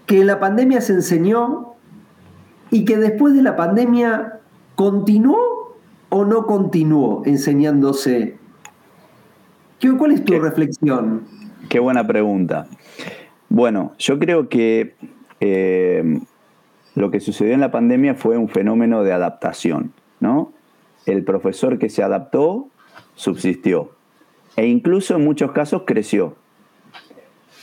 [0.06, 1.76] que en la pandemia se enseñó
[2.70, 4.40] y que después de la pandemia
[4.76, 5.78] continuó
[6.10, 8.43] o no continuó enseñándose?
[9.98, 11.24] ¿Cuál es tu reflexión?
[11.70, 12.68] Qué buena pregunta.
[13.50, 14.96] Bueno, yo creo que
[15.40, 16.20] eh,
[16.96, 20.54] lo que sucedió en la pandemia fue un fenómeno de adaptación, ¿no?
[21.06, 22.68] el profesor que se adaptó
[23.16, 23.92] subsistió
[24.56, 26.36] e incluso en muchos casos creció.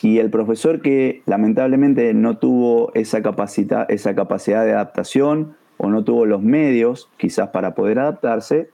[0.02, 6.04] Y el profesor que lamentablemente no tuvo esa, capacidad, esa capacidad de adaptación o no
[6.04, 8.70] tuvo los medios quizás para poder adaptarse,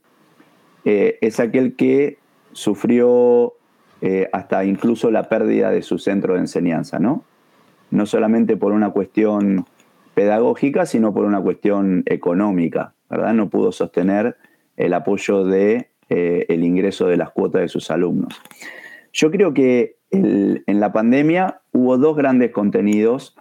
[0.85, 2.17] eh, es aquel que
[2.57, 3.53] sufrió
[4.01, 7.23] eh, hasta incluso la pérdida de su centro de enseñanza, ¿no?
[7.91, 9.67] No solamente por una cuestión
[10.15, 13.35] pedagógica, sino por una cuestión económica, ¿verdad?
[13.35, 14.37] No pudo sostener
[14.75, 18.41] el apoyo de eh, ingreso de las cuotas de sus alumnos.
[19.13, 23.35] Yo creo que en la pandemia hubo dos grandes contenidos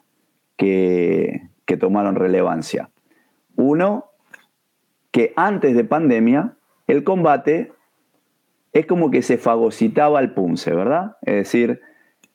[0.58, 2.90] que, que tomaron relevancia.
[3.56, 4.10] Uno,
[5.10, 7.72] que antes de pandemia el combate
[8.80, 11.16] es como que se fagocitaba al punce, ¿verdad?
[11.22, 11.80] Es decir,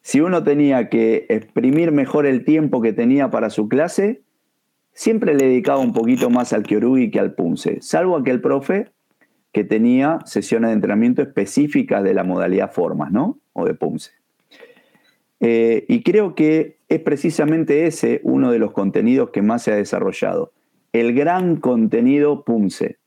[0.02, 4.24] si uno tenía que exprimir mejor el tiempo que tenía para su clase,
[4.94, 8.92] siempre le dedicaba un poquito más al Kyorugi que al punce, salvo aquel profe
[9.52, 13.38] que tenía sesiones de entrenamiento específicas de la modalidad formas, ¿no?
[13.54, 14.12] O de punce.
[15.42, 19.76] Eh, y creo que es precisamente ese uno de los contenidos que más se ha
[19.76, 20.54] desarrollado.
[20.94, 22.98] El gran contenido punce.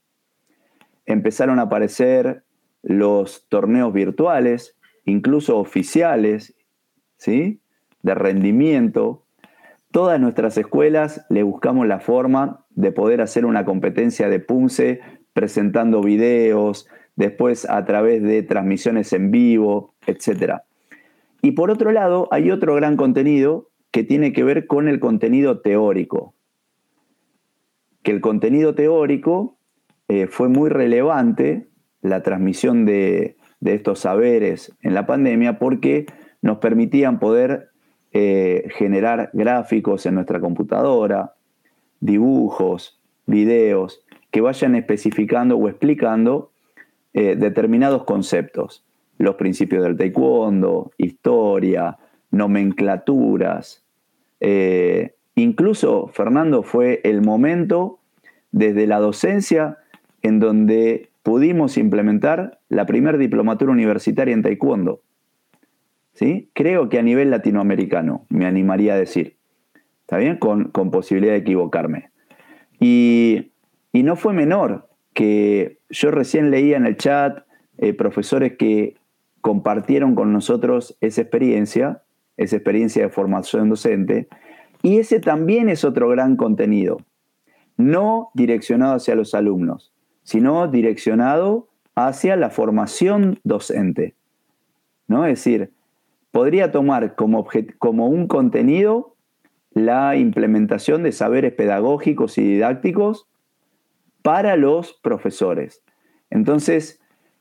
[1.05, 2.44] Empezaron a aparecer
[2.85, 6.55] los torneos virtuales, incluso oficiales,
[7.17, 7.59] ¿sí?
[8.03, 9.25] de rendimiento.
[9.91, 15.01] Todas nuestras escuelas le buscamos la forma de poder hacer una competencia de punce
[15.33, 20.59] presentando videos, después a través de transmisiones en vivo, etc.
[21.41, 25.61] Y por otro lado, hay otro gran contenido que tiene que ver con el contenido
[25.61, 26.35] teórico.
[28.03, 29.57] Que el contenido teórico
[30.07, 31.67] eh, fue muy relevante
[32.05, 36.05] la transmisión de, estos saberes en la pandemia porque
[36.43, 37.69] nos permitían poder
[38.11, 41.33] eh, generar gráficos en nuestra computadora,
[41.99, 46.51] dibujos, videos, que vayan especificando o explicando
[47.13, 48.85] eh, determinados conceptos.
[49.17, 51.97] Los principios del taekwondo, historia,
[52.29, 53.83] nomenclaturas.
[54.41, 57.99] Eh, incluso, Fernando, fue el momento
[58.51, 59.79] desde la docencia
[60.21, 65.01] en donde pudimos implementar la primera diplomatura universitaria en taekwondo.
[66.13, 66.51] ¿Sí?
[66.53, 69.35] Creo que a nivel latinoamericano, me animaría a decir.
[70.01, 70.37] ¿Está bien?
[70.37, 72.11] Con, posibilidad de equivocarme.
[72.79, 73.51] Y,
[73.91, 77.39] no fue menor que yo recién leía en el chat
[77.79, 78.93] eh, profesores que
[79.41, 82.03] compartieron con nosotros esa experiencia,
[82.37, 84.27] esa experiencia de formación docente,
[84.83, 86.97] y ese también es otro gran contenido,
[87.77, 89.94] no direccionado hacia los alumnos,
[90.25, 94.15] sino direccionado hacia la formación docente.
[95.07, 95.25] ¿no?
[95.25, 95.71] Es decir,
[96.31, 97.47] podría tomar como,
[98.07, 99.15] un contenido
[99.71, 103.27] la implementación de saberes pedagógicos y didácticos
[104.21, 105.83] para los profesores.
[106.29, 106.99] Entonces,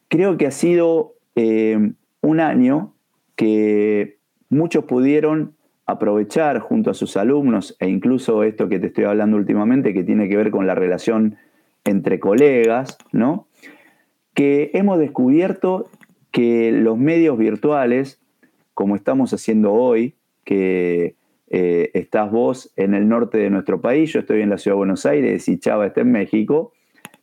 [0.08, 2.94] creo que ha sido eh, un año
[3.34, 4.18] que
[4.50, 9.94] muchos pudieron aprovechar junto a sus alumnos e incluso esto que te estoy hablando últimamente
[9.94, 11.36] que tiene que ver con la relación
[11.84, 13.46] entre colegas, ¿no?
[14.34, 15.88] Que hemos descubierto
[16.30, 18.20] que los medios virtuales,
[18.74, 21.14] como estamos haciendo hoy, que
[21.48, 24.78] eh, estás vos en el norte de nuestro país, yo estoy en la ciudad de
[24.78, 26.72] Buenos Aires y Chava está en México,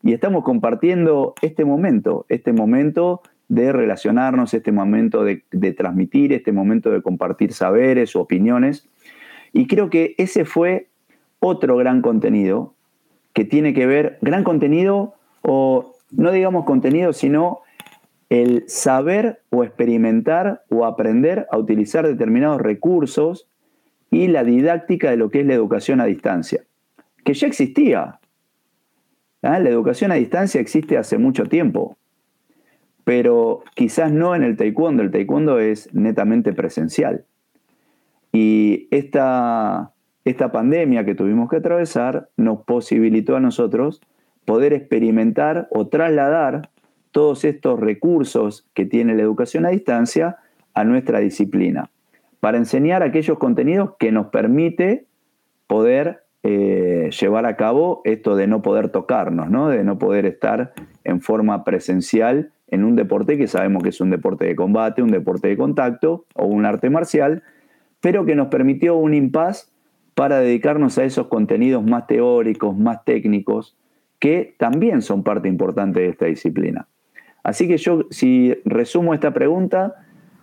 [0.04, 6.54] y estamos compartiendo este momento, este momento de relacionarnos, este momento de, de transmitir, este
[6.54, 8.88] momento de compartir saberes opiniones.
[9.52, 10.88] Y creo que ese fue
[11.39, 12.74] otro gran contenido
[13.33, 17.61] que tiene que ver, gran contenido, o no digamos contenido, sino
[18.29, 23.47] el saber o experimentar o aprender a utilizar determinados recursos
[24.09, 26.63] y la didáctica de lo que es la educación a distancia,
[27.23, 28.19] que ya existía.
[29.41, 29.59] ¿ah?
[29.59, 31.97] La educación a distancia existe hace mucho tiempo,
[33.03, 37.25] pero quizás no en el taekwondo, el taekwondo es netamente presencial.
[38.31, 39.91] Y esta,
[40.25, 44.01] esta pandemia que tuvimos que atravesar nos posibilitó a nosotros
[44.45, 46.69] poder experimentar o trasladar
[47.12, 50.38] todos estos recursos que tiene la educación a distancia
[50.73, 51.89] a nuestra disciplina,
[52.39, 55.05] para enseñar aquellos contenidos que nos permite
[55.67, 59.69] poder eh, llevar a cabo esto de no poder tocarnos, ¿no?
[59.69, 64.09] de no poder estar en forma presencial en un deporte que sabemos que es un
[64.09, 67.43] deporte de combate, un deporte de contacto o un arte marcial,
[67.99, 69.70] pero que nos permitió un impas
[70.16, 73.78] para dedicarnos a esos contenidos más teóricos, más técnicos,
[74.20, 76.88] que también son parte importante de esta disciplina.
[77.43, 79.95] Así que yo, si resumo esta pregunta,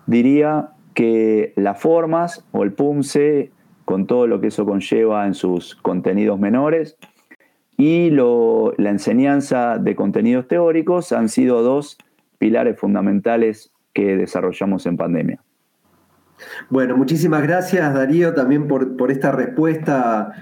[0.07, 3.53] diría que las formas o el PUMSE,
[3.85, 6.97] con todo lo que eso conlleva en sus contenidos menores,
[7.77, 11.97] y la enseñanza de contenidos teóricos han sido dos
[12.39, 15.41] pilares fundamentales que desarrollamos en pandemia.
[16.71, 20.33] Bueno, muchísimas gracias Darío también por, esta respuesta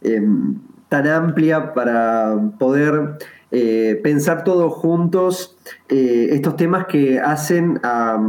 [0.00, 3.18] em, tan amplia para poder
[3.50, 5.56] eh, pensar todos juntos
[5.88, 8.20] eh, estos temas que hacen a,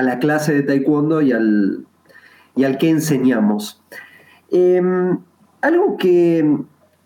[0.00, 1.86] la clase de taekwondo y al,
[2.54, 3.82] y al que enseñamos.
[4.50, 5.18] Em,
[5.60, 6.58] algo que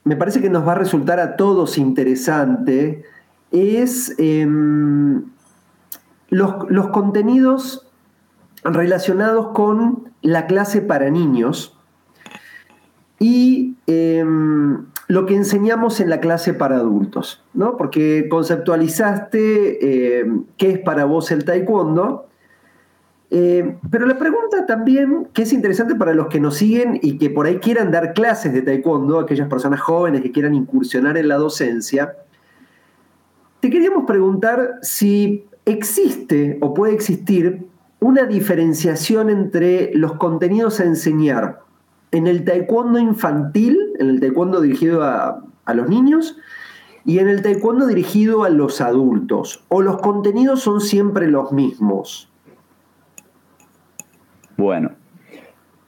[0.04, 3.04] me parece que nos va a resultar a todos interesante
[3.50, 5.24] es em,
[6.28, 7.86] los, los contenidos
[8.64, 11.76] relacionados con la clase para niños
[13.18, 17.76] y em, lo que enseñamos en la clase para adultos, ¿no?
[17.76, 22.26] Porque conceptualizaste em, qué es para vos el taekwondo,
[23.30, 27.30] em, pero la pregunta también, que es interesante para los que nos siguen y que
[27.30, 31.36] por ahí quieran dar clases de taekwondo, aquellas personas jóvenes que quieran incursionar en la
[31.36, 32.16] docencia,
[33.60, 37.66] te queríamos preguntar si existe o puede existir
[38.04, 41.60] una diferenciación entre los contenidos a enseñar
[42.10, 45.42] en el taekwondo infantil, en el taekwondo dirigido a,
[45.72, 46.36] los niños,
[47.06, 49.64] y en el taekwondo dirigido a los adultos?
[49.68, 52.28] ¿O los contenidos son siempre los mismos?
[54.58, 54.90] Bueno,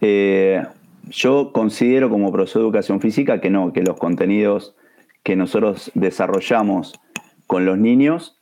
[0.00, 0.64] eh,
[1.10, 4.74] yo considero como profesor de educación física que no, que los contenidos
[5.22, 6.98] que nosotros desarrollamos
[7.46, 8.40] con los niños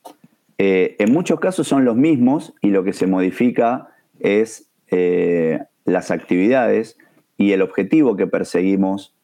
[0.59, 3.89] eh, en muchos casos son los mismos y lo que se modifica
[4.21, 6.97] es eh, las actividades
[7.37, 9.15] y el objetivo que perseguimos.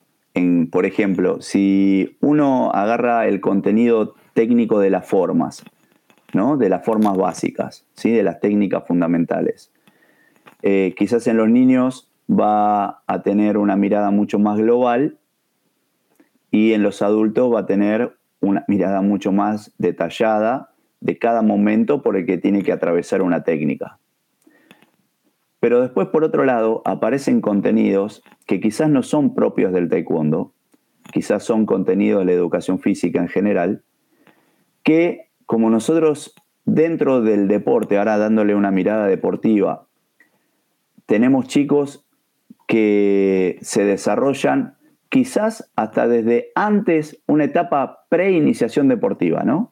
[0.70, 5.62] Por ejemplo, si uno agarra el contenido técnico de las formas,
[6.33, 6.57] ¿no?
[6.57, 8.11] de las formas básicas, ¿sí?
[8.11, 9.70] de las técnicas fundamentales,
[10.62, 15.18] eh, quizás en los niños va a tener una mirada mucho más global
[16.51, 20.70] y en los adultos va a tener una mirada mucho más detallada
[21.01, 23.98] de cada momento por el que tiene que atravesar una técnica.
[25.61, 30.55] Pero después, por otro lado, aparecen contenidos que quizás no son propios del taekwondo,
[31.12, 33.82] quizás son contenidos de la educación física en general,
[34.82, 36.34] que como nosotros
[36.64, 39.86] dentro del deporte, ahora dándole una mirada deportiva,
[41.07, 42.07] tenemos chicos
[42.66, 44.76] que se desarrollan
[45.09, 49.69] quizás hasta desde antes una etapa pre-iniciación deportiva, ¿no?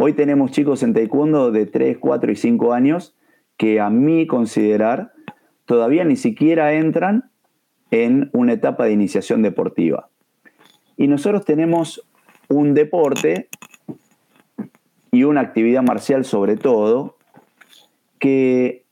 [0.00, 3.16] Hoy tenemos chicos en taekwondo de 3, 4 y 5 años
[3.56, 5.12] que a mí considerar
[5.64, 7.32] todavía ni siquiera entran
[7.90, 10.08] en una etapa de iniciación deportiva.
[10.96, 12.08] Y nosotros tenemos
[12.48, 13.48] un deporte
[15.10, 17.16] y una actividad marcial sobre todo
[18.20, 18.84] que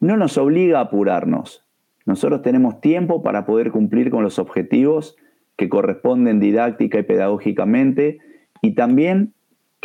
[0.00, 1.66] no nos obliga a apurarnos.
[2.06, 5.16] Nosotros tenemos tiempo para poder cumplir con los objetivos
[5.58, 8.20] que corresponden didáctica y pedagógicamente
[8.62, 9.34] y también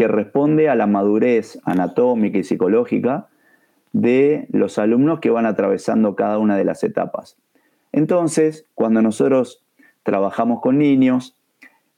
[0.01, 3.27] que responde a la madurez anatómica y psicológica
[3.93, 7.37] de los alumnos que van atravesando cada una de las etapas.
[7.91, 9.63] Entonces, cuando nosotros
[10.01, 11.37] trabajamos con niños,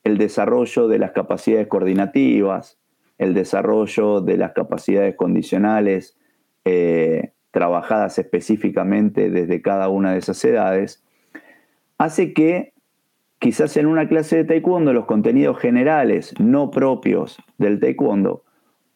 [0.03, 2.77] el desarrollo de las capacidades coordinativas,
[3.19, 6.17] el desarrollo de las capacidades condicionales
[6.65, 11.05] eh, trabajadas específicamente desde cada una de esas edades,
[11.97, 12.72] hace que
[13.43, 18.45] Quizás en una clase de taekwondo los contenidos generales no propios del taekwondo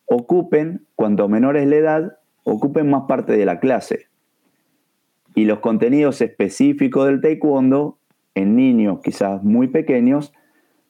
[0.05, 4.07] ocupen, cuanto menor es la edad, ocupen más parte de la clase.
[5.35, 7.99] Y los contenidos específicos del taekwondo,
[8.35, 10.31] en niños quizás muy pequeños,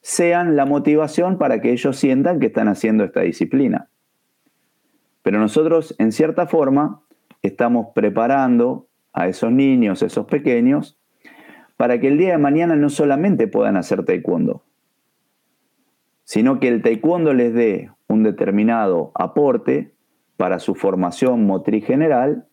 [0.02, 3.88] sean la motivación para que ellos sientan que están haciendo esta disciplina.
[5.22, 7.02] Pero nosotros, en cierta forma,
[7.42, 10.97] estamos preparando a esos niños, esos pequeños,
[11.78, 14.64] para que el día de mañana no solamente puedan hacer taekwondo,
[16.24, 19.94] sino que el taekwondo les dé un determinado aporte
[20.36, 22.48] para su formación motriz general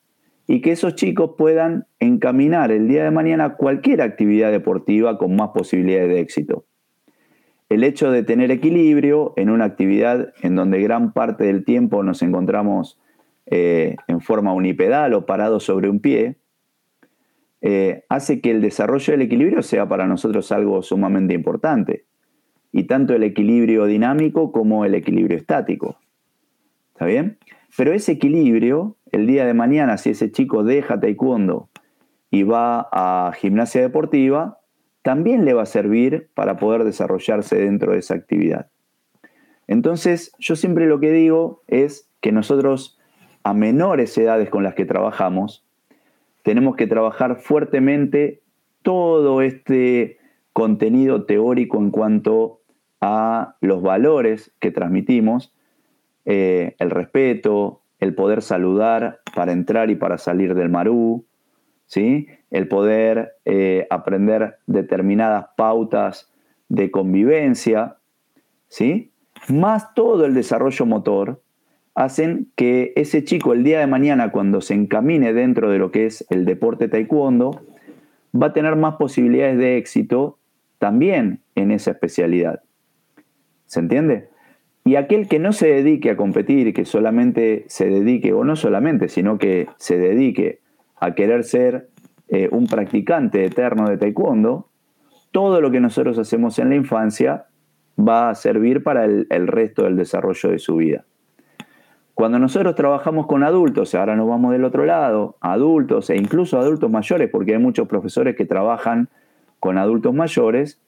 [0.46, 5.50] y que esos chicos puedan encaminar el día de mañana cualquier actividad deportiva con más
[5.56, 6.66] posibilidades de éxito.
[7.68, 12.22] El hecho de tener equilibrio en una actividad en donde gran parte del tiempo nos
[12.22, 13.00] encontramos
[13.48, 16.38] eh, en forma unipedal o parados sobre un pie,
[17.62, 22.06] eh, hace que el desarrollo del equilibrio sea para nosotros algo sumamente importante.
[22.72, 25.98] Y tanto el equilibrio dinámico como el equilibrio estático.
[26.94, 27.38] ¿Está bien?
[27.78, 31.70] Pero ese equilibrio, el día de mañana, si ese chico deja taekwondo
[32.32, 34.60] y va a gimnasia deportiva,
[35.02, 38.70] también le va a servir para poder desarrollarse dentro de esa actividad.
[39.68, 42.98] Entonces, yo siempre lo que digo es que nosotros,
[43.44, 45.65] a menores edades con las que trabajamos,
[46.46, 48.44] tenemos que trabajar fuertemente
[48.84, 50.20] todo este
[50.54, 52.62] contenido teórico en cuanto
[53.02, 55.52] a los valores que transmitimos,
[56.24, 61.26] eh, el respeto, el poder saludar para entrar y para salir del marú,
[61.88, 62.28] ¿sí?
[62.52, 66.32] el poder eh, aprender determinadas pautas
[66.70, 67.98] de convivencia,
[68.68, 69.12] ¿sí?
[69.50, 71.42] más todo el desarrollo motor,
[71.96, 76.06] hacen que ese chico el día de mañana, cuando se encamine dentro de lo que
[76.06, 77.62] es el deporte taekwondo,
[78.40, 80.38] va a tener más posibilidades de éxito
[80.78, 82.62] también en esa especialidad.
[83.66, 84.28] ¿Se entiende?
[84.84, 89.08] Y aquel que no se dedique a competir, que solamente se dedique, o no solamente,
[89.08, 90.60] sino que se dedique
[91.00, 91.90] a querer ser
[92.28, 94.70] eh, un practicante eterno de taekwondo,
[95.32, 97.46] todo lo que nosotros hacemos en la infancia
[97.98, 101.06] va a servir para el, el resto del desarrollo de su vida.
[102.16, 106.90] Cuando nosotros trabajamos con adultos, ahora nos vamos del otro lado, adultos e incluso adultos
[106.90, 109.10] mayores, porque hay muchos profesores que trabajan
[109.60, 110.80] con adultos mayores,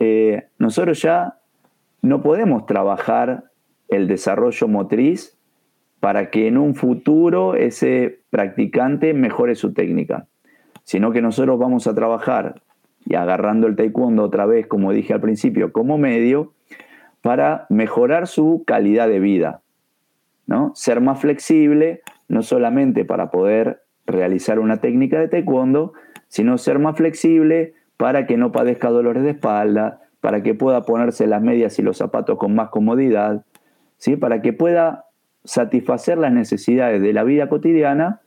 [0.00, 1.38] eh, nosotros ya
[2.02, 3.44] no podemos trabajar
[3.88, 5.38] el desarrollo motriz
[6.00, 10.26] para que en un futuro ese practicante mejore su técnica,
[10.82, 12.60] sino que nosotros vamos a trabajar
[13.06, 16.52] y agarrando el taekwondo otra vez, como dije al principio, como medio
[17.22, 19.62] para mejorar su calidad de vida,
[20.46, 20.72] ¿no?
[20.74, 25.92] Ser más flexible, no solamente para poder realizar una técnica de taekwondo,
[26.28, 31.26] sino ser más flexible para que no padezca dolores de espalda, para que pueda ponerse
[31.26, 33.44] las medias y los zapatos con más comodidad,
[33.98, 34.16] ¿sí?
[34.16, 35.06] para que pueda
[35.44, 38.20] satisfacer las necesidades de la vida cotidiana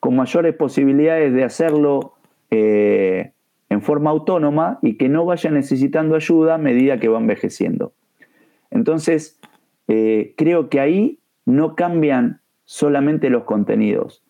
[0.00, 2.14] con mayores posibilidades de hacerlo
[2.50, 3.32] eh,
[3.68, 7.92] en forma autónoma y que no vaya necesitando ayuda a medida que va envejeciendo.
[8.70, 9.38] Entonces,
[9.88, 14.22] eh, creo que ahí no cambian solamente los contenidos.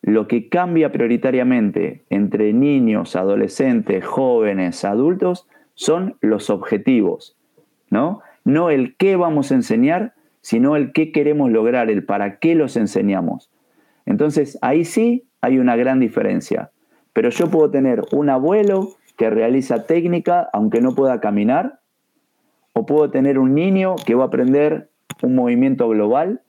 [0.00, 7.36] Lo que cambia prioritariamente entre niños, adolescentes, jóvenes, adultos, son los objetivos,
[7.88, 8.20] ¿no?
[8.44, 12.76] No el qué vamos a enseñar, sino el qué queremos lograr, el para qué los
[12.76, 13.52] enseñamos.
[14.06, 16.72] Entonces, ahí sí hay una gran diferencia.
[17.12, 21.80] Pero yo puedo tener un abuelo que realiza técnica aunque no pueda caminar,
[22.72, 24.90] o puedo tener un niño que va a aprender
[25.22, 26.40] un movimiento global,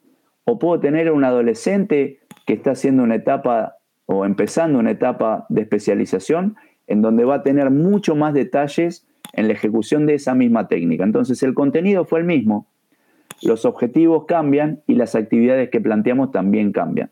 [0.45, 5.61] o puedo tener un adolescente que está haciendo una etapa o empezando una etapa de
[5.61, 6.55] especialización
[6.87, 11.03] en donde va a tener mucho más detalles en la ejecución de esa misma técnica.
[11.03, 12.67] Entonces el contenido fue el mismo,
[13.41, 17.09] los objetivos cambian y las actividades que planteamos también cambian.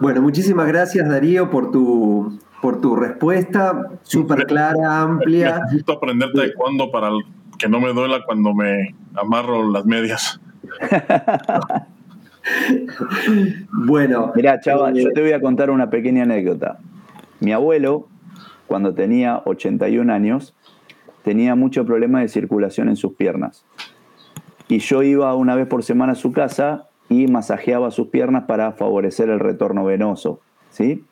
[0.00, 5.60] Bueno, muchísimas gracias Darío por tu, por tu respuesta, súper clara, amplia.
[5.64, 7.10] Necesito aprender taekwondo para
[7.58, 10.40] que no me duela cuando me amarro las medias.
[13.86, 14.32] bueno.
[14.34, 16.78] Mira, chava, yo eh, te voy a contar una pequeña anécdota.
[17.40, 18.08] Mi abuelo,
[18.66, 20.54] cuando tenía 81 años,
[21.22, 23.64] tenía mucho problema de circulación en sus piernas.
[24.68, 28.72] Y yo iba una vez por semana a su casa y masajeaba sus piernas para
[28.72, 30.40] favorecer el retorno venoso.
[30.70, 31.04] ¿sí?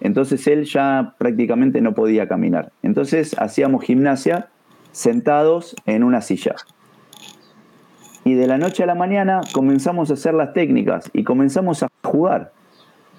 [0.00, 2.72] Entonces él ya prácticamente no podía caminar.
[2.82, 4.48] Entonces hacíamos gimnasia
[4.92, 6.54] sentados en una silla
[8.24, 11.88] y de la noche a la mañana comenzamos a hacer las técnicas y comenzamos a
[12.02, 12.52] jugar.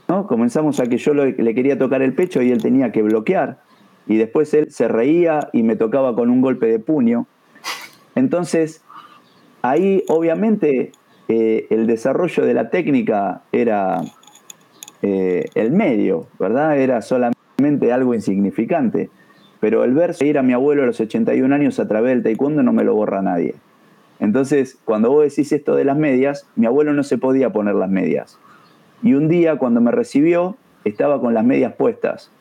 [0.07, 0.27] ¿no?
[0.27, 3.59] Comenzamos a que yo le quería tocar el pecho y él tenía que bloquear.
[4.07, 7.25] Y después él se reía y me tocaba con un golpe de puño.
[8.15, 8.83] Entonces,
[9.61, 10.91] ahí obviamente
[11.27, 14.01] eh, el desarrollo de la técnica era
[15.01, 16.77] eh, el medio, ¿verdad?
[16.77, 19.09] Era solamente algo insignificante.
[19.59, 22.63] Pero el ver ir a mi abuelo a los 81 años a través del taekwondo
[22.63, 23.55] no me lo borra nadie.
[24.19, 27.89] Entonces, cuando vos decís esto de las medias, mi abuelo no se podía poner las
[27.89, 28.39] medias.
[29.01, 30.55] Y un día, cuando me recibió,
[30.85, 32.31] estaba con las medias puestas.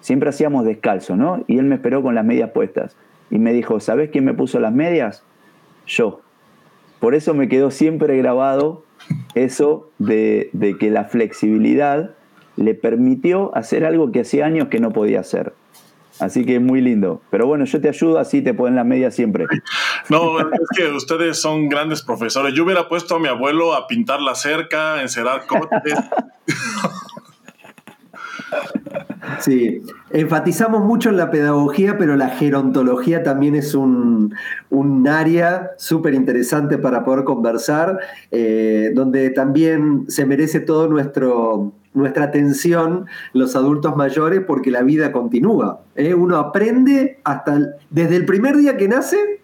[0.00, 1.44] Siempre hacíamos descalzo, ¿no?
[1.46, 2.96] Y él me esperó con las medias puestas.
[3.30, 5.24] Y me dijo, ¿sabés quién me puso las medias?
[5.86, 6.20] Yo.
[7.00, 8.84] Por eso me quedó siempre grabado
[9.34, 12.14] eso de, de que la flexibilidad
[12.56, 15.54] le permitió hacer algo que hacía años que no podía hacer.
[16.20, 17.22] Así que es muy lindo.
[17.30, 19.46] Pero bueno, yo te ayudo, así te ponen la media siempre.
[20.08, 20.46] No, es
[20.76, 22.54] que ustedes son grandes profesores.
[22.54, 25.98] Yo hubiera puesto a mi abuelo a pintar la cerca, encerar coches.
[29.40, 34.34] Sí, enfatizamos mucho en la pedagogía, pero la gerontología también es un,
[35.08, 37.98] área súper interesante para poder conversar,
[38.30, 45.12] eh, donde también se merece todo nuestro, nuestra atención los adultos mayores porque la vida
[45.12, 45.80] continúa.
[45.96, 46.14] ¿eh?
[46.14, 47.58] Uno aprende hasta
[47.90, 49.40] desde el primer día que nace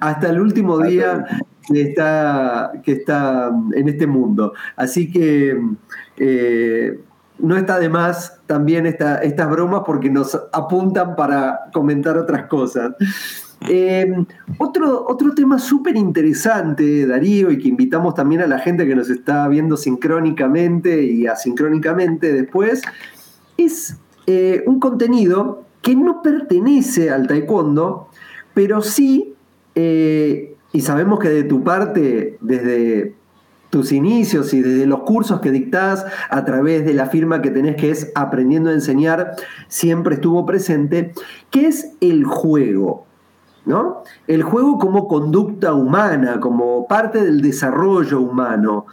[0.00, 1.24] hasta el último día
[1.66, 4.52] que está, que está en este mundo.
[4.76, 5.58] Así que
[6.18, 6.98] eh,
[7.38, 12.92] no está de más también estas bromas porque nos apuntan para comentar otras cosas.
[13.68, 14.12] Eh,
[14.58, 19.10] otro, otro tema súper interesante, Darío, y que invitamos también a la gente que nos
[19.10, 22.82] está viendo sincrónicamente y asincrónicamente después,
[23.56, 28.08] es eh, un contenido que no pertenece al taekwondo,
[28.54, 29.34] pero sí
[29.74, 33.14] Eh, y sabemos que de tu parte, desde
[33.74, 37.74] tus inicios y desde los cursos que dictás a través de la firma que tenés
[37.74, 39.32] que es Aprendiendo a Enseñar,
[39.66, 41.12] siempre estuvo presente,
[41.50, 43.04] ¿qué es el juego?
[43.66, 44.04] ¿No?
[44.28, 48.86] El juego como conducta humana, como parte del desarrollo humano.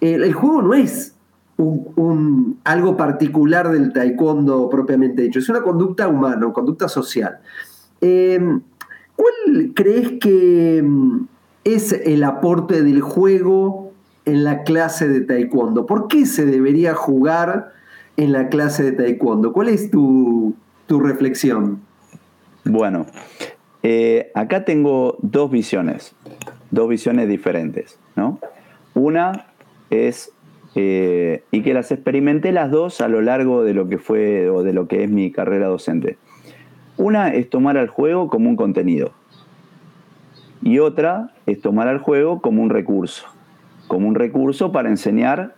[0.00, 1.14] El, juego no es
[1.58, 7.40] un, algo particular del taekwondo propiamente dicho, es una conducta humana, conducta social.
[8.00, 8.40] Eh,
[9.16, 11.26] ¿Cuál crees que mm,
[11.64, 13.83] es el aporte del juego
[14.24, 15.86] en la clase de taekwondo?
[15.86, 17.72] ¿Por qué se debería jugar
[18.16, 19.52] en la clase de taekwondo?
[19.52, 20.54] ¿Cuál es tu,
[20.88, 21.80] reflexión?
[22.64, 23.06] Bueno,
[23.82, 26.14] eh, acá tengo dos visiones,
[26.70, 28.38] dos visiones diferentes, ¿no?
[28.94, 29.46] Una
[29.90, 30.30] es,
[30.76, 34.62] eh, y que las experimenté las dos a lo largo de lo que fue o
[34.62, 36.16] de lo que es mi carrera docente.
[36.96, 39.12] Una es tomar al juego como un contenido
[40.62, 43.33] y otra es tomar al juego como un recurso
[43.88, 45.54] como un recurso para enseñar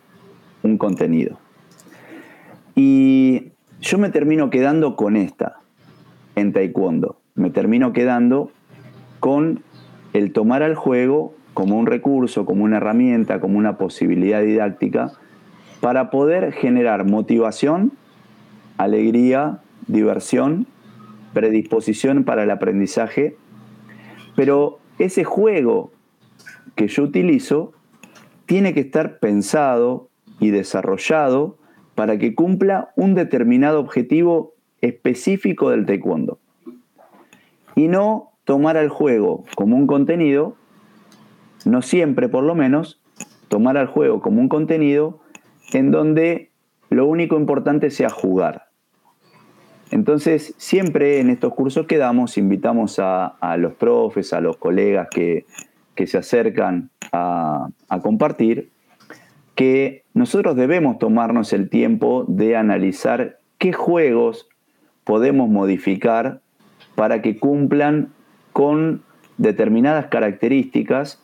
[0.62, 1.38] un contenido.
[2.74, 5.60] Y yo me termino quedando con esta
[6.34, 7.16] en taekwondo.
[7.34, 8.50] Me termino quedando
[9.20, 9.62] con
[10.12, 15.12] el tomar al juego como un recurso, como una herramienta, como una posibilidad didáctica
[15.80, 17.92] para poder generar motivación,
[18.76, 20.66] alegría, diversión,
[21.32, 23.36] predisposición para el aprendizaje.
[24.34, 25.92] Pero ese juego
[26.74, 27.72] que yo utilizo
[28.46, 30.08] tiene que estar pensado
[30.40, 31.58] y desarrollado
[31.94, 36.38] para que cumpla un determinado objetivo específico del taekwondo.
[37.74, 40.56] Y no tomar al juego como un contenido,
[41.64, 43.00] no siempre por lo menos,
[43.48, 45.20] tomar al juego como un contenido
[45.72, 46.50] en donde
[46.90, 48.66] lo único importante sea jugar.
[49.90, 55.08] Entonces, siempre en estos cursos que damos, invitamos a, a los profes, a los colegas
[55.10, 55.46] que,
[55.94, 56.90] que se acercan
[57.88, 58.70] a, compartir,
[59.54, 64.48] que nosotros debemos tomarnos el tiempo de analizar qué juegos
[65.04, 66.40] podemos modificar
[66.94, 68.12] para que cumplan
[68.52, 69.02] con
[69.38, 71.22] determinadas características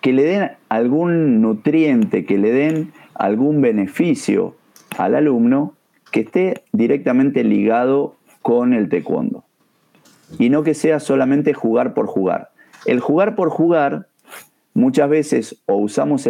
[0.00, 4.56] que le den algún nutriente, que le den algún beneficio
[4.98, 5.74] al alumno
[6.12, 9.44] que esté directamente ligado con el taekwondo.
[10.38, 12.50] Y no que sea solamente jugar por jugar.
[12.84, 14.06] El jugar por jugar,
[14.76, 16.28] muchas veces o usamos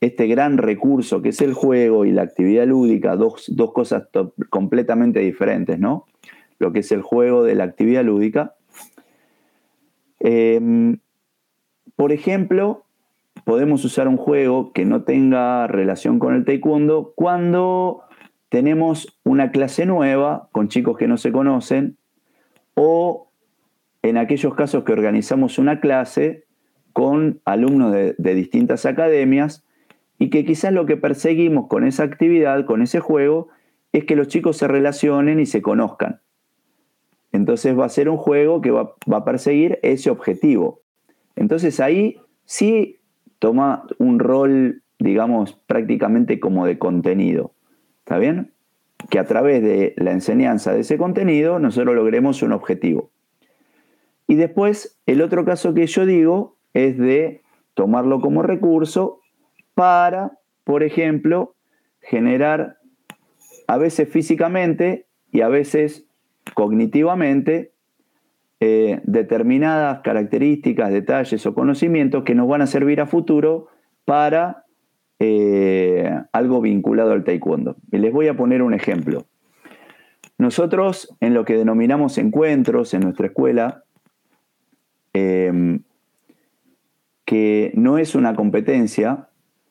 [0.00, 4.08] este gran recurso que es el juego y la actividad lúdica, dos, cosas
[4.50, 6.04] completamente diferentes, ¿no?
[6.58, 8.54] Lo que es el juego de la actividad lúdica.
[10.20, 10.98] Em,
[11.96, 12.84] por ejemplo,
[13.44, 18.02] podemos usar un juego que no tenga relación con el taekwondo cuando
[18.50, 21.96] tenemos una clase nueva con chicos que no se conocen
[22.74, 23.30] o
[24.02, 26.43] en aquellos casos que organizamos una clase
[26.94, 29.64] con alumnos de, distintas academias
[30.16, 33.48] y que quizás lo que perseguimos con esa actividad, con ese juego,
[33.92, 36.20] es que los chicos se relacionen y se conozcan.
[37.32, 40.82] Entonces va a ser un juego que va, va, a perseguir ese objetivo.
[41.34, 43.00] Entonces ahí sí
[43.40, 47.54] toma un rol, digamos, prácticamente como de contenido.
[47.98, 48.52] ¿Está bien?
[49.10, 53.10] Que a través de la enseñanza de ese contenido nosotros logremos un objetivo.
[54.28, 57.42] Y después, el otro caso que yo digo es de
[57.74, 59.20] tomarlo como recurso
[59.74, 61.54] para, por ejemplo,
[62.00, 62.76] generar
[63.66, 66.06] a veces físicamente y a veces
[66.54, 67.72] cognitivamente
[68.60, 73.68] eh, determinadas características, detalles o conocimientos que nos van a servir a futuro
[74.04, 74.64] para
[75.18, 77.76] eh, algo vinculado al taekwondo.
[77.90, 79.24] Y les voy a poner un ejemplo.
[80.36, 83.84] Nosotros en lo que denominamos encuentros en nuestra escuela,
[85.14, 85.84] Em,
[87.24, 89.28] que no es una competencia,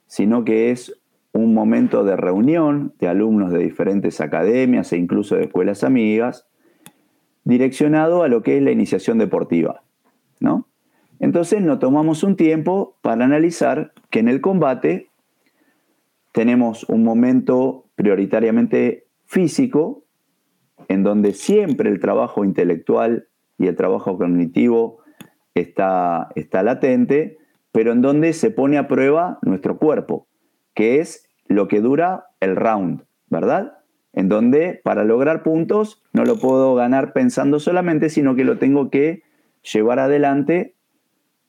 [0.07, 0.99] sino que es
[1.31, 6.47] un momento de reunión de alumnos de diferentes academias e incluso de escuelas amigas,
[7.43, 9.83] direccionado a lo que es la iniciación deportiva.
[10.39, 10.67] ¿no?
[11.19, 15.09] Entonces nos tomamos un tiempo para analizar que en el combate
[16.31, 20.03] tenemos un momento prioritariamente físico,
[20.87, 23.27] en donde siempre el trabajo intelectual
[23.57, 24.99] y el trabajo cognitivo
[25.55, 27.37] está, está latente,
[27.73, 30.27] pero en donde se pone a prueba nuestro cuerpo,
[30.75, 33.79] que es lo que dura el round, ¿verdad?
[34.13, 38.91] En donde para lograr puntos no lo puedo ganar pensando solamente, sino que lo tengo
[38.91, 39.23] que
[39.73, 40.75] llevar adelante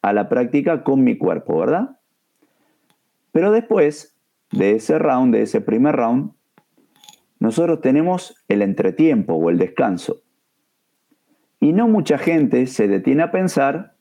[0.00, 1.98] a la práctica con mi cuerpo, ¿verdad?
[3.30, 4.16] Pero después
[4.50, 6.32] de ese round, de ese primer round,
[7.38, 10.22] nosotros tenemos el entretiempo o el descanso.
[11.60, 13.93] Y no mucha gente se detiene a pensar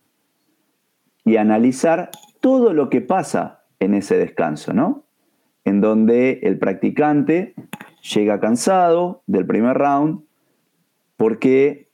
[1.25, 2.09] y analizar
[2.39, 5.05] todo lo que pasa en ese descanso, ¿no?
[5.65, 7.55] En donde el practicante
[8.13, 10.23] llega cansado del primer round
[11.15, 11.89] porque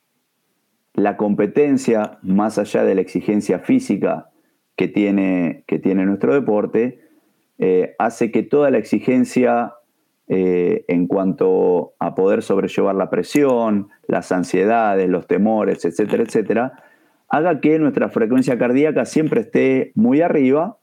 [0.94, 4.30] la competencia, más allá de la exigencia física
[4.76, 7.02] que tiene, que tiene nuestro deporte,
[7.58, 9.74] eh, hace que toda la exigencia
[10.28, 16.84] eh, en cuanto a poder sobrellevar la presión, las ansiedades, los temores, etcétera, etcétera,
[17.30, 20.78] haga que nuestra frecuencia cardíaca siempre esté muy arriba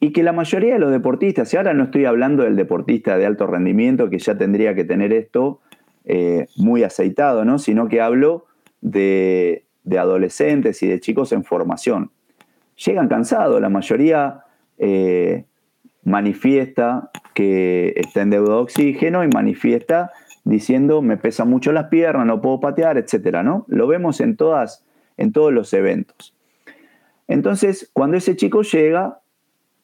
[0.00, 3.26] y que la mayoría de los deportistas, y ahora no estoy hablando del deportista de
[3.26, 5.60] alto rendimiento que ya tendría que tener esto
[6.06, 7.58] eh, muy aceitado, ¿no?
[7.58, 8.46] sino que hablo
[8.80, 12.10] de, adolescentes y de chicos en formación.
[12.76, 14.44] Llegan cansados, la mayoría
[14.78, 15.44] eh,
[16.04, 20.12] manifiesta que está en deuda de oxígeno y manifiesta
[20.44, 23.42] diciendo me pesa mucho las piernas, no puedo patear, etc.
[23.44, 23.66] ¿no?
[23.68, 24.86] Lo vemos en todas
[25.20, 26.34] en todos los eventos.
[27.28, 29.20] Entonces, cuando ese chico llega,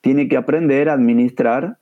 [0.00, 1.78] tiene que aprender a administrar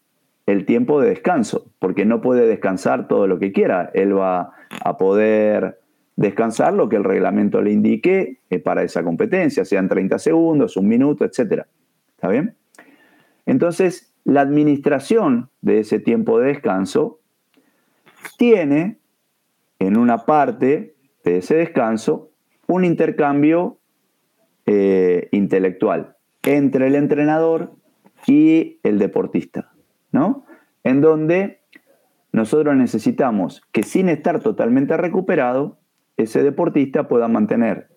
[0.46, 3.90] el tiempo de descanso, porque no puede descansar todo lo que quiera.
[3.94, 4.52] Él va
[4.84, 5.80] a poder
[6.16, 10.88] descansar lo que el reglamento le indique eh, para esa competencia, sean 30 segundos, un
[10.88, 11.62] minuto, etc.
[12.16, 12.56] ¿Está bien?
[13.46, 17.20] Entonces, la administración de ese tiempo de descanso
[18.36, 18.98] tiene
[19.78, 20.94] en una parte
[21.24, 22.30] de ese descanso
[22.66, 23.78] un intercambio
[24.66, 27.72] eh, intelectual entre el entrenador
[28.26, 29.72] y el deportista,
[30.12, 30.46] ¿no?
[30.82, 31.60] En donde
[32.32, 35.78] nosotros necesitamos que sin estar totalmente recuperado,
[36.16, 37.88] ese deportista pueda mantener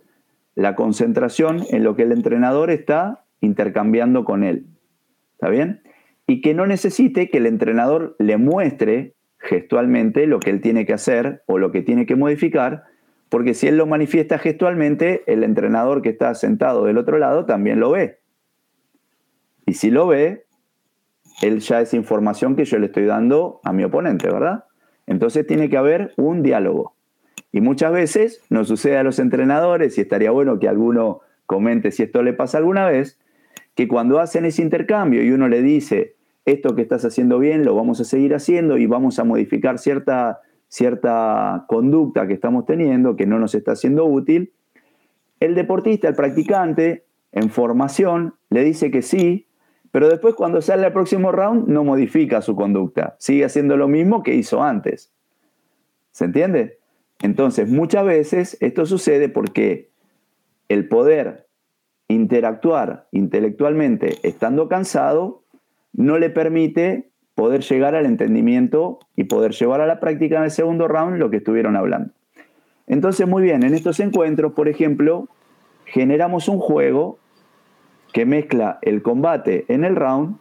[0.56, 4.68] la concentración en lo que el entrenador está intercambiando con él.
[5.34, 5.82] ¿Está bien?
[6.26, 10.94] Y que no necesite que el entrenador le muestre gestualmente lo que él tiene que
[10.94, 12.84] hacer o lo que tiene que modificar,
[13.30, 17.80] porque si él lo manifiesta gestualmente, el entrenador que está sentado del otro lado también
[17.80, 18.20] lo ve.
[19.66, 20.46] Y si lo ve,
[21.42, 24.66] él ya es información que yo le estoy dando a mi oponente, ¿verdad?
[25.06, 26.96] Entonces tiene que haber un diálogo.
[27.52, 32.04] Y muchas veces nos sucede a los entrenadores, y estaría bueno que alguno comente si
[32.04, 33.20] esto le pasa alguna vez,
[33.76, 36.16] que cuando hacen ese intercambio y uno le dice,
[36.46, 40.40] esto que estás haciendo bien lo vamos a seguir haciendo y vamos a modificar cierta
[40.68, 44.54] cierta conducta que estamos teniendo que no nos está siendo útil,
[45.40, 49.48] el deportista, el practicante, en formación, le dice que sí,
[49.92, 54.24] pero después cuando sale al próximo round no modifica su conducta, sigue haciendo lo mismo
[54.24, 55.12] que hizo antes.
[56.12, 56.80] ¿Se entiende?
[57.22, 59.92] Entonces, muchas veces esto sucede porque
[60.70, 61.48] el poder
[62.08, 65.44] interactuar intelectualmente estando cansado
[65.94, 70.50] no le permite poder llegar al entendimiento y poder llevar a la práctica en el
[70.50, 72.10] segundo round lo que estuvieron hablando.
[72.88, 75.30] Entonces, muy bien, en estos encuentros, por ejemplo,
[75.86, 77.20] generamos un juego
[78.12, 80.38] que mezcla el combate en el round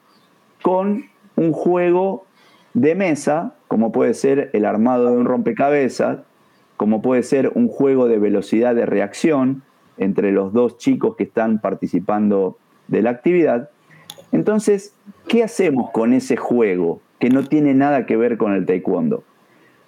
[0.62, 1.04] con
[1.36, 2.24] un juego
[2.72, 6.20] de mesa, como puede ser el armado de un rompecabezas,
[6.78, 9.64] como puede ser un juego de velocidad de reacción
[9.98, 12.56] entre los dos chicos que están participando
[12.88, 13.68] de la actividad,
[14.32, 14.95] entonces,
[15.28, 19.24] ¿qué hacemos con ese juego que no tiene nada que ver con el taekwondo?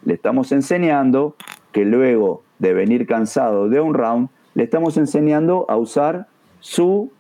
[0.05, 1.36] Le estamos enseñando
[1.72, 6.26] que luego de venir cansado de un round, le estamos enseñando a usar
[6.61, 7.12] su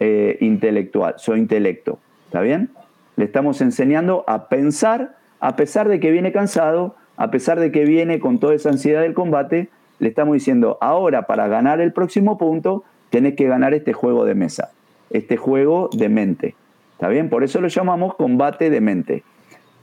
[0.00, 1.98] eh, intelectual, su intelecto.
[2.26, 2.70] ¿Está bien?
[3.16, 7.84] Le estamos enseñando a pensar, a pesar de que viene cansado, a pesar de que
[7.84, 9.68] viene con toda esa ansiedad del combate,
[9.98, 14.34] le estamos diciendo, ahora para ganar el próximo punto, tenés que ganar este juego de
[14.34, 14.70] mesa
[15.10, 16.54] este juego de mente.
[16.96, 17.28] ¿Está bien?
[17.28, 19.22] Por eso lo llamamos combate de mente.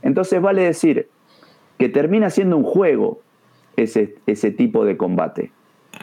[0.02, 1.08] Entonces vale decir
[1.78, 3.22] que termina siendo un juego
[3.78, 5.52] ese, ese tipo de combate.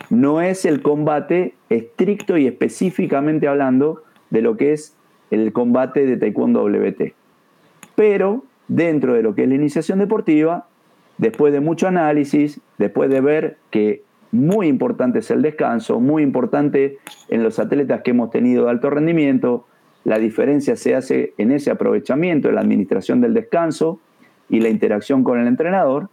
[0.09, 4.97] No es el combate estricto y específicamente hablando de lo que es
[5.31, 7.15] el combate de Taekwondo WT.
[7.97, 10.67] Pero dentro de lo que es la iniciación deportiva,
[11.19, 14.03] después de mucho análisis, después de ver que
[14.33, 16.99] muy importante es el descanso, muy importante
[17.29, 19.67] en los atletas que hemos tenido de alto rendimiento.
[20.05, 24.01] La diferencia se hace en ese aprovechamiento, en la administración del descanso
[24.49, 26.09] y la interacción con el entrenador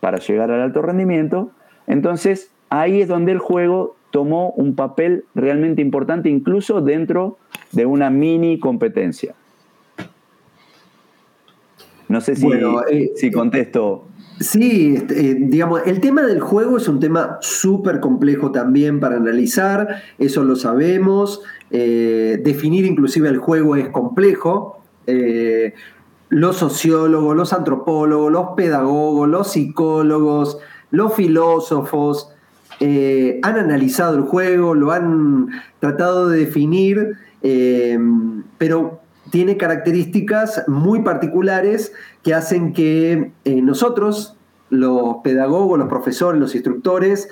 [0.00, 1.50] para llegar al alto rendimiento.
[1.86, 7.38] Entonces, ahí es donde el juego tomó un papel realmente importante, incluso dentro
[7.72, 9.34] de una mini competencia.
[12.08, 12.46] No sé si,
[12.90, 14.06] eh, si contesto
[14.38, 19.16] Sí, este, eh, digamos, el tema del juego es un tema súper complejo también para
[19.16, 24.80] analizar, eso lo sabemos, eh, definir inclusive el juego es complejo.
[25.06, 25.74] Eh,
[26.28, 30.58] los sociólogos, los antropólogos, los pedagogos, los psicólogos,
[30.90, 32.30] los filósofos,
[32.80, 35.48] eh, han analizado el juego, lo han
[35.78, 37.16] tratado de definir,
[38.58, 39.00] pero
[39.30, 41.92] tiene características muy particulares
[42.24, 44.36] que hacen que nosotros,
[44.68, 47.28] los pedagogos, los profesores, los instructores,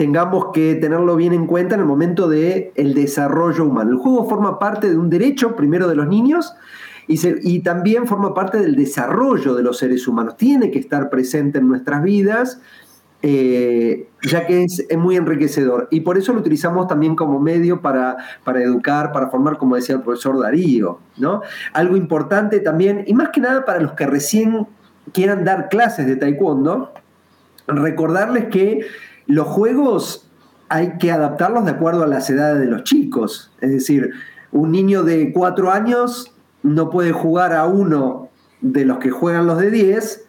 [0.00, 3.90] tengamos que tenerlo bien en cuenta en el momento del el desarrollo humano.
[3.90, 6.54] El juego forma parte de un derecho, primero de los niños,
[7.06, 10.38] y, también forma parte del desarrollo de los seres humanos.
[10.38, 12.62] Tiene que estar presente en nuestras vidas,
[13.20, 15.86] eh, ya que es, muy enriquecedor.
[15.90, 19.96] Y por eso lo utilizamos también como medio para, para educar, para formar, como decía
[19.96, 20.98] el profesor Darío.
[21.18, 21.42] ¿no?
[21.74, 24.66] Algo importante también, y más que nada para los que recién
[25.12, 26.90] quieran dar clases de taekwondo,
[27.66, 28.80] recordarles que
[29.30, 30.28] los juegos
[30.68, 33.52] hay que adaptarlos de acuerdo a las edades de los chicos.
[33.60, 34.12] Es decir,
[34.52, 38.28] un niño de cuatro años no puede jugar a uno
[38.60, 40.26] de los que juegan los de 10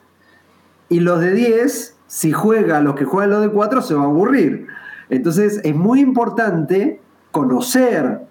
[0.89, 4.04] y los de 10, si juega a los que juegan los de 4, se va
[4.04, 4.68] a aburrir.
[5.10, 8.22] Entonces es muy importante conocer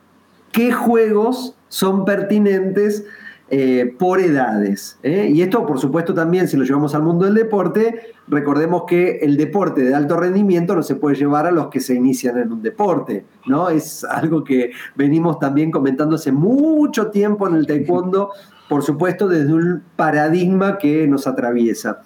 [0.53, 3.05] qué juegos son pertinentes
[3.53, 4.97] eh, por edades.
[5.03, 5.29] ¿eh?
[5.33, 9.37] Y esto, por supuesto, también si lo llevamos al mundo del deporte, recordemos que el
[9.37, 12.63] deporte de alto rendimiento no se puede llevar a los que se inician en un
[12.63, 13.69] deporte, ¿no?
[13.69, 18.31] Es algo que venimos también comentando hace mucho tiempo en el taekwondo,
[18.69, 22.03] por supuesto, desde un paradigma que nos atraviesa.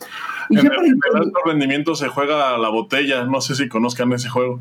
[0.49, 4.61] Y en, el, alto rendimiento se juega la botella, no sé si conozcan ese juego.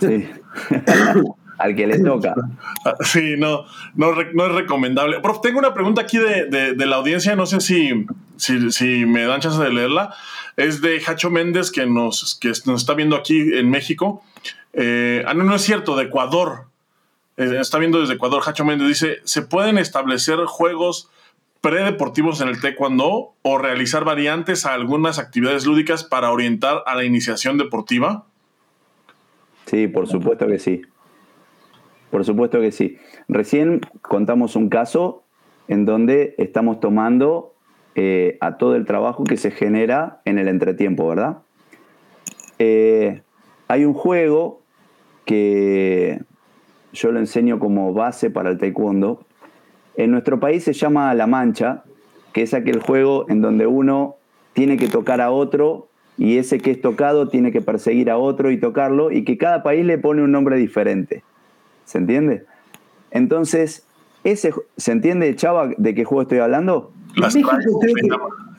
[0.00, 0.28] Sí.
[1.64, 2.34] al que le toca.
[3.00, 5.20] Sí, no, no, es recomendable.
[5.20, 8.06] Prof, tengo una pregunta aquí de, la audiencia, no sé si,
[8.36, 10.14] si, me dan chance de leerla.
[10.56, 14.22] Es de Hacho Méndez, que nos, que nos está viendo aquí en México.
[14.74, 16.66] Eh, ah, no, no es cierto, de Ecuador.
[17.38, 18.42] Eh, está viendo desde Ecuador.
[18.44, 21.08] Hacho Méndez dice: ¿se pueden establecer juegos
[21.62, 27.04] predeportivos en el taekwondo o realizar variantes a algunas actividades lúdicas para orientar a la
[27.04, 28.26] iniciación deportiva?
[29.64, 30.82] Sí, por supuesto que sí.
[32.14, 32.96] Por supuesto que sí.
[33.26, 35.24] Recién contamos un caso
[35.66, 37.54] en donde estamos tomando
[37.96, 41.38] eh, a todo el trabajo que se genera en el entretiempo, ¿verdad?
[42.60, 43.22] Eh,
[43.66, 44.62] hay un juego
[45.24, 46.20] que
[46.92, 49.26] yo lo enseño como base para el taekwondo.
[49.96, 51.82] En nuestro país se llama La Mancha,
[52.32, 54.14] que es aquel juego en donde uno
[54.52, 58.52] tiene que tocar a otro y ese que es tocado tiene que perseguir a otro
[58.52, 61.24] y tocarlo y que cada país le pone un nombre diferente.
[61.84, 62.44] ¿Se entiende?
[63.10, 63.86] Entonces,
[64.24, 66.92] ese, ¿se entiende, Chava, de qué juego estoy hablando?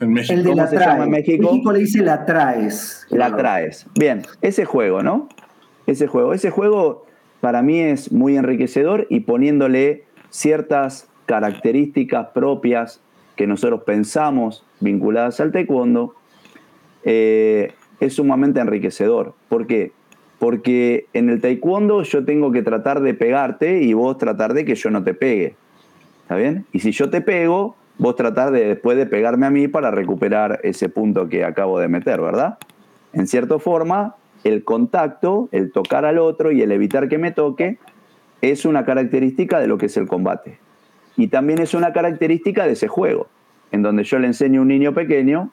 [0.00, 0.34] en México.
[0.34, 1.50] El de la se llama en México?
[1.50, 3.06] México le dice la traes.
[3.10, 3.86] La traes.
[3.94, 5.28] Bien, ese juego, ¿no?
[5.86, 6.32] Ese juego.
[6.32, 7.06] Ese juego
[7.40, 13.00] para mí es muy enriquecedor y poniéndole ciertas características propias
[13.36, 16.14] que nosotros pensamos vinculadas al taekwondo,
[17.04, 19.34] eh, es sumamente enriquecedor.
[19.48, 19.92] ¿Por qué?
[20.38, 24.74] Porque en el taekwondo yo tengo que tratar de pegarte y vos tratar de que
[24.74, 25.54] yo no te pegue.
[26.22, 26.66] ¿Está bien?
[26.72, 30.60] Y si yo te pego, vos tratar de después de pegarme a mí para recuperar
[30.62, 32.58] ese punto que acabo de meter, ¿verdad?
[33.12, 37.78] En cierta forma, el contacto, el tocar al otro y el evitar que me toque
[38.42, 40.58] es una característica de lo que es el combate.
[41.16, 43.28] Y también es una característica de ese juego,
[43.72, 45.50] en donde yo le enseño a un niño pequeño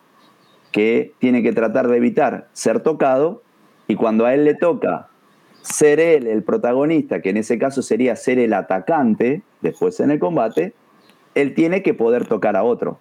[0.72, 3.44] que tiene que tratar de evitar ser tocado
[3.88, 5.10] y cuando a él le toca
[5.62, 10.20] ser él el protagonista, que en ese caso sería ser el atacante después en el
[10.20, 10.74] combate,
[11.36, 13.00] él tiene que poder tocar a otro.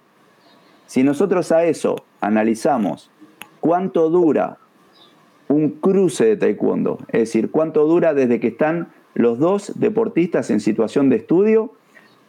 [0.86, 3.10] Si nosotros a eso analizamos
[3.60, 4.58] cuánto dura
[5.48, 10.60] un cruce de taekwondo, es decir, cuánto dura desde que están los dos deportistas en
[10.60, 11.72] situación de estudio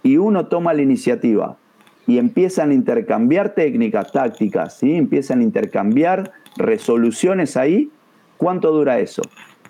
[0.01, 1.57] y uno toma la iniciativa
[2.05, 4.95] y empiezan a intercambiar técnicas, tácticas, ¿sí?
[4.95, 7.89] empiezan a intercambiar resoluciones ahí,
[8.43, 9.21] ¿Cuánto dura eso?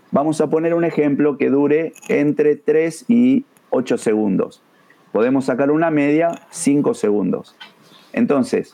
[0.10, 4.64] Vamos a poner un ejemplo que dure entre 3 y 8 segundos.
[5.12, 7.56] Podemos sacar una media 5 segundos.
[8.14, 8.74] Entonces,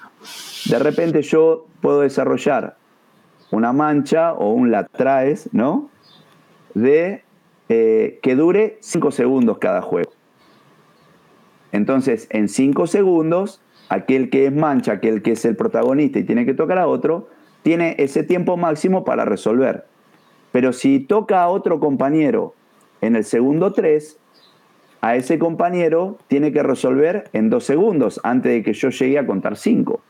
[0.69, 2.77] de repente yo puedo desarrollar
[3.51, 5.89] una mancha o un latraes, ¿no?
[6.75, 7.25] De
[7.67, 10.13] eh, que dure 5 segundos cada juego.
[11.73, 16.45] Entonces, en 5 segundos, aquel que es mancha, aquel que es el protagonista y tiene
[16.45, 17.27] que tocar a otro,
[17.63, 19.88] tiene ese tiempo máximo para resolver.
[20.51, 22.53] Pero si toca a otro compañero
[23.01, 24.17] en el segundo 3,
[25.01, 29.25] a ese compañero tiene que resolver en dos segundos antes de que yo llegue a
[29.25, 30.01] contar 5.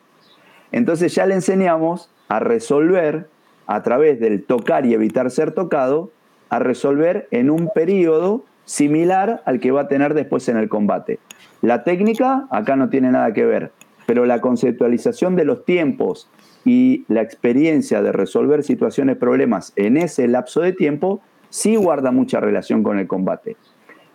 [0.72, 3.28] Entonces ya le enseñamos a resolver
[3.68, 6.12] a través del tocar y evitar ser tocado,
[6.50, 11.20] a resolver en un periodo similar al que va a tener después en el combate.
[11.62, 13.72] La técnica acá no tiene nada que ver,
[14.08, 16.30] pero la conceptualización de los tiempos
[16.66, 22.40] y la experiencia de resolver situaciones, problemas en ese lapso de tiempo, sí guarda mucha
[22.40, 23.58] relación con el combate.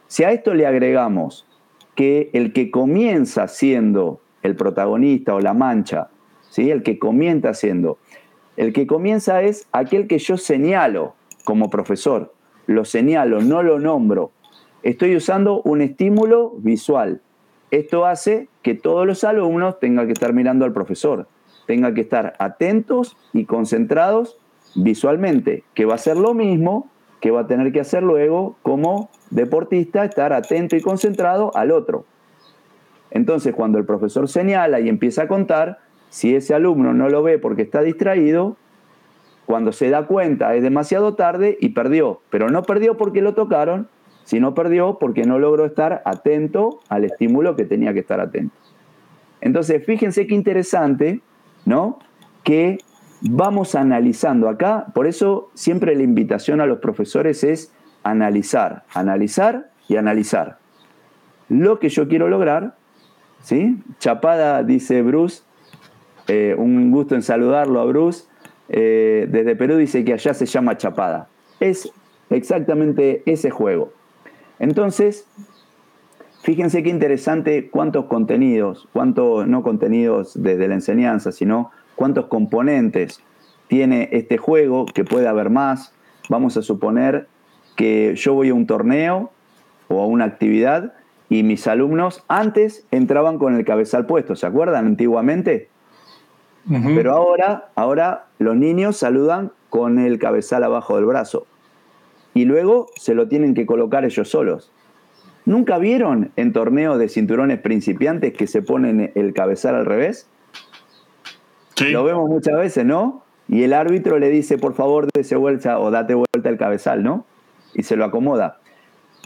[0.06, 1.46] Si a esto le agregamos
[1.94, 6.08] que el que comienza siendo el protagonista o la mancha,
[6.50, 6.70] ¿sí?
[6.70, 7.98] el que comienza siendo,
[8.56, 11.14] el que comienza es aquel que yo señalo
[11.44, 12.32] como profesor,
[12.66, 14.30] lo señalo, no lo nombro.
[14.82, 17.20] Estoy usando un estímulo visual.
[17.70, 21.26] Esto hace que todos los alumnos tengan que estar mirando al profesor,
[21.66, 24.38] tengan que estar atentos y concentrados
[24.74, 26.90] visualmente, que va a ser lo mismo
[27.24, 32.04] que va a tener que hacer luego como deportista, estar atento y concentrado al otro.
[33.10, 35.78] Entonces, cuando el profesor señala y empieza a contar,
[36.10, 38.58] si ese alumno no lo ve porque está distraído,
[39.46, 42.20] cuando se da cuenta es demasiado tarde y perdió.
[42.28, 43.88] Pero no perdió porque lo tocaron,
[44.24, 48.54] sino perdió porque no logró estar atento al estímulo que tenía que estar atento.
[49.40, 51.20] Entonces, fíjense qué interesante,
[51.64, 51.98] ¿no?
[52.42, 52.78] Que
[53.20, 59.96] vamos analizando acá, por eso siempre la invitación a los profesores es analizar, analizar y
[59.96, 60.58] analizar.
[61.48, 62.76] Lo que yo quiero lograr,
[63.42, 63.78] ¿sí?
[63.98, 65.42] Chapada, dice Bruce,
[66.28, 68.24] eh, un gusto en saludarlo a Bruce,
[68.68, 71.28] eh, desde Perú dice que allá se llama Chapada.
[71.60, 71.90] Es
[72.30, 73.92] exactamente ese juego.
[74.58, 75.26] Entonces,
[76.44, 83.22] fíjense qué interesante cuántos contenidos, cuántos, no contenidos desde la enseñanza, sino cuántos componentes
[83.66, 85.94] tiene este juego, que puede haber más.
[86.28, 87.28] Vamos a suponer
[87.76, 89.30] que yo voy a un torneo
[89.88, 90.92] o a una actividad
[91.30, 95.70] y mis alumnos antes entraban con el cabezal puesto, ¿se acuerdan antiguamente?
[96.66, 101.46] Pero ahora, ahora los niños saludan con el cabezal abajo del brazo
[102.34, 104.70] y luego se lo tienen que colocar ellos solos.
[105.46, 110.28] ¿Nunca vieron en torneos de cinturones principiantes que se ponen el cabezal al revés?
[111.90, 113.24] Lo vemos muchas veces, ¿no?
[113.48, 117.26] Y el árbitro le dice, por favor, dése vuelta o date vuelta el cabezal, ¿no?
[117.74, 118.60] Y se lo acomoda.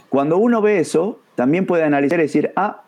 [0.09, 2.83] Cuando uno ve eso, también puede analizar y decir, ah,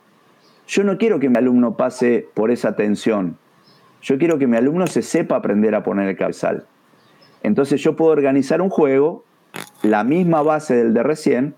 [0.67, 3.37] yo no quiero que mi alumno pase por esa tensión.
[4.01, 6.65] Yo quiero que mi alumno se sepa aprender a poner el cabezal.
[7.43, 9.23] Entonces yo puedo organizar un juego,
[9.83, 11.55] la misma base del de recién,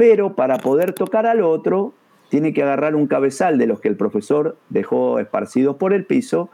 [0.00, 1.92] pero para poder tocar al otro,
[2.30, 6.48] tiene que agarrar un cabezal de los que el profesor dejó esparcidos por el piso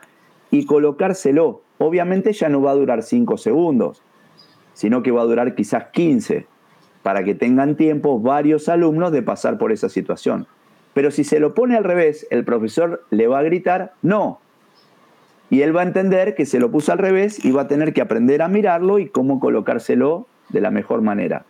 [0.51, 1.63] y colocárselo.
[1.79, 4.03] Obviamente ya no va a durar 5 segundos,
[4.73, 6.45] sino que va a durar quizás 15,
[7.05, 10.49] para que tengan tiempo varios alumnos de pasar por esa situación.
[10.93, 14.41] Pero si se lo pone al revés, el profesor le va a gritar, no.
[15.51, 17.93] Y él va a entender que se lo puso al revés y va a tener
[17.93, 21.45] que aprender a mirarlo y cómo colocárselo de la mejor manera.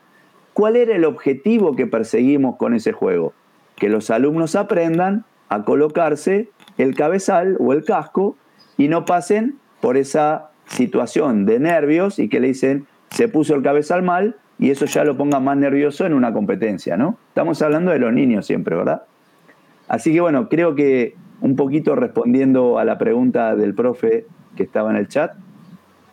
[0.57, 3.35] ¿Cuál era el objetivo que perseguimos con ese juego?
[3.77, 6.49] Que los alumnos aprendan a colocarse
[6.79, 8.39] el cabezal o el casco
[8.79, 13.63] y no pasen por esa situación de nervios y que le dicen se puso el
[13.63, 17.19] cabezal mal y eso ya lo ponga más nervioso en una competencia, ¿no?
[17.29, 19.03] Estamos hablando de los niños siempre, ¿verdad?
[19.89, 24.25] Así que bueno, creo que un poquito respondiendo a la pregunta del profe
[24.57, 25.35] que estaba en el chat,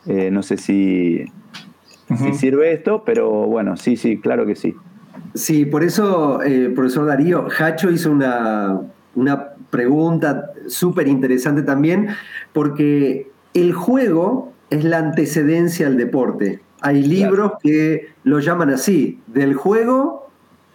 [0.06, 1.24] eh, no sé si,
[2.18, 4.74] si, sirve esto, pero bueno, sí, sí, claro que sí.
[5.34, 8.80] Sí, por eso, eh, profesor Darío, Hacho hizo una,
[9.14, 12.08] una pregunta súper interesante también,
[12.52, 16.60] porque el juego es la antecedencia al deporte.
[16.80, 20.28] Hay libros que lo llaman así, del juego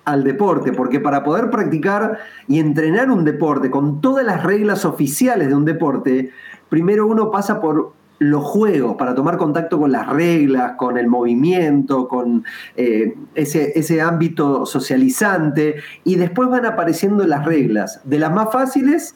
[0.05, 2.17] al deporte, porque para poder practicar
[2.47, 6.31] y entrenar un deporte con todas las reglas oficiales de un deporte,
[6.67, 12.07] primero uno pasa por los juegos, para tomar contacto con las reglas, con el movimiento,
[12.07, 12.43] con
[12.75, 19.15] eh, ese, ese ámbito socializante, y después van apareciendo las reglas, de las más fáciles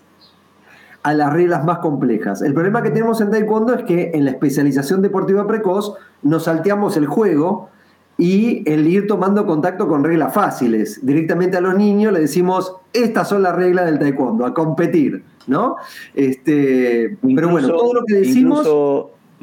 [1.04, 2.42] a las reglas más complejas.
[2.42, 6.96] El problema que tenemos en Taekwondo es que en la especialización deportiva precoz nos salteamos
[6.96, 7.70] el juego
[8.18, 11.06] y el ir tomando contacto con reglas fáciles.
[11.06, 15.24] Directamente a los niños le decimos, estas son las reglas del Taekwondo, a competir.
[15.48, 15.76] ¿No?
[16.14, 18.68] Este, pero bueno, todo lo que decimos...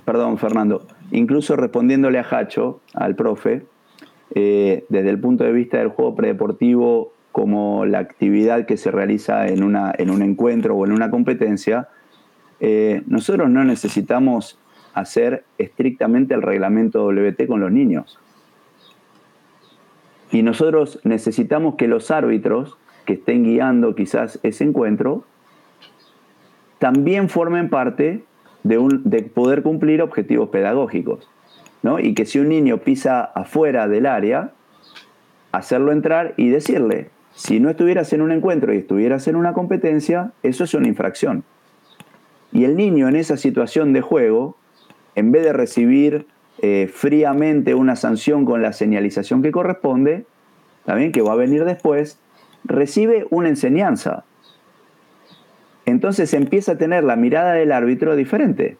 [0.04, 3.64] perdón, Fernando, incluso respondiéndole a Hacho, al profe,
[4.34, 9.46] eh, desde el punto de vista del juego predeportivo como la actividad que se realiza
[9.46, 11.88] en, una, en un encuentro o en una competencia,
[12.60, 14.58] eh, nosotros no necesitamos
[14.94, 18.18] hacer estrictamente el reglamento WT con los niños.
[20.32, 25.24] Y nosotros necesitamos que los árbitros que estén guiando quizás ese encuentro
[26.80, 28.24] también formen parte
[28.64, 31.28] de, un, de poder cumplir objetivos pedagógicos.
[31.82, 32.00] ¿no?
[32.00, 34.50] Y que si un niño pisa afuera del área,
[35.52, 40.32] hacerlo entrar y decirle, si no estuvieras en un encuentro y estuvieras en una competencia,
[40.42, 41.44] eso es una infracción.
[42.52, 44.56] Y el niño en esa situación de juego,
[45.14, 46.26] en vez de recibir
[46.60, 50.24] eh, fríamente una sanción con la señalización que corresponde,
[50.84, 52.18] también que va a venir después,
[52.64, 54.24] recibe una enseñanza.
[55.90, 58.78] Entonces empieza a tener la mirada del árbitro diferente.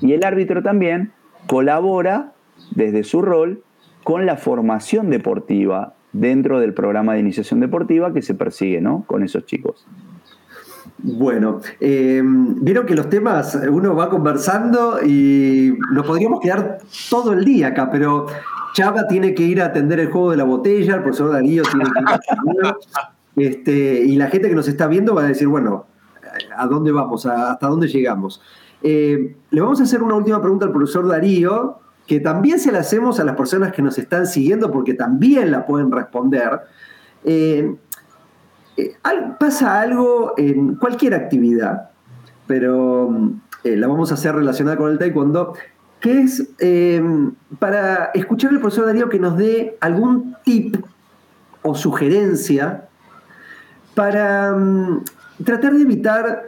[0.00, 1.12] Y el árbitro también
[1.46, 2.32] colabora
[2.72, 3.62] desde su rol
[4.04, 9.04] con la formación deportiva dentro del programa de iniciación deportiva que se persigue ¿no?
[9.06, 9.86] con esos chicos.
[10.98, 16.78] Bueno, eh, vieron que los temas uno va conversando y nos podríamos quedar
[17.10, 18.26] todo el día acá, pero
[18.72, 21.84] Chava tiene que ir a atender el juego de la botella, el profesor Darío tiene
[21.84, 22.74] que ir a atender,
[23.36, 25.86] este, y la gente que nos está viendo va a decir, bueno,
[26.56, 27.26] ¿a dónde vamos?
[27.26, 28.40] ¿Hasta dónde llegamos?
[28.82, 32.80] Eh, le vamos a hacer una última pregunta al profesor Darío, que también se la
[32.80, 36.60] hacemos a las personas que nos están siguiendo porque también la pueden responder.
[37.24, 37.74] Eh,
[38.76, 38.96] eh,
[39.40, 41.90] pasa algo en cualquier actividad,
[42.46, 43.10] pero
[43.64, 45.54] la vamos a hacer relacionada con el taekwondo,
[45.98, 46.46] que es
[47.58, 50.76] para escuchar al profesor Darío que nos dé algún tip
[51.62, 52.86] o sugerencia
[53.96, 55.02] para mm,
[55.44, 56.42] tratar de evitar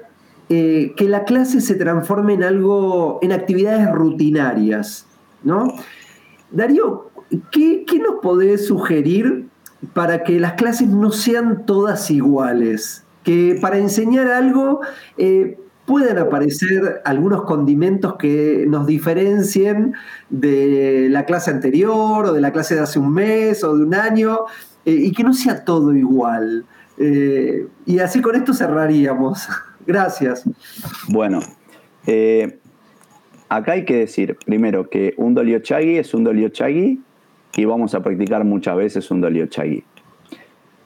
[0.48, 5.06] que la clase se transforme en algo, en actividades rutinarias.
[5.42, 5.74] ¿no?
[6.50, 7.10] Darío,
[7.50, 9.48] ¿qué, nos podés sugerir
[9.94, 13.04] para que las clases no sean todas iguales?
[13.22, 14.80] Que para enseñar algo
[15.16, 19.94] eh, puedan aparecer algunos condimentos que nos diferencien
[20.30, 23.94] de la clase anterior o de la clase de hace un mes o de un
[23.94, 24.40] año
[24.84, 26.64] eh, y que no sea todo igual.
[26.98, 29.48] Eh, y así con esto cerraríamos.
[29.86, 30.44] Gracias.
[31.08, 31.40] Bueno,
[33.48, 37.00] acá hay que decir, primero, que un doliochagi es un doliochagi
[37.56, 39.84] y vamos a practicar muchas veces un doliochagi.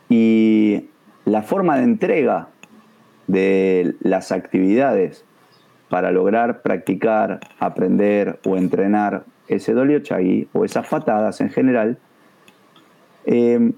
[0.09, 0.89] Y
[1.25, 2.49] la forma de entrega
[3.27, 5.25] de las actividades
[5.89, 11.99] para lograr practicar, aprender o entrenar ese doliochagi o esas patadas en general,
[13.27, 13.73] eh,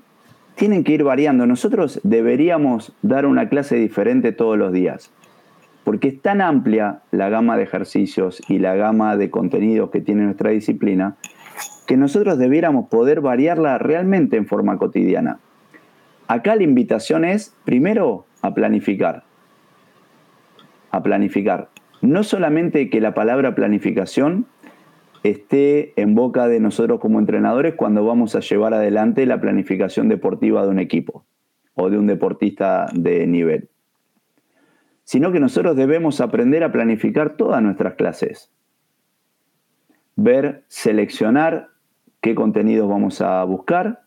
[0.54, 1.46] tienen que ir variando.
[1.46, 5.12] Nosotros deberíamos dar una clase diferente todos los días
[5.84, 10.24] porque es tan amplia la gama de ejercicios y la gama de contenidos que tiene
[10.24, 11.16] nuestra disciplina,
[11.86, 15.38] que nosotros debiéramos poder variarla realmente en forma cotidiana.
[16.26, 19.24] Acá la invitación es, primero, a planificar.
[20.90, 21.68] A planificar.
[22.00, 24.46] No solamente que la palabra planificación
[25.24, 30.62] esté en boca de nosotros como entrenadores cuando vamos a llevar adelante la planificación deportiva
[30.62, 31.26] de un equipo
[31.74, 33.68] o de un deportista de nivel
[35.04, 38.50] sino que nosotros debemos aprender a planificar todas nuestras clases.
[40.16, 41.68] Ver, seleccionar
[42.20, 44.02] qué contenidos vamos a buscar,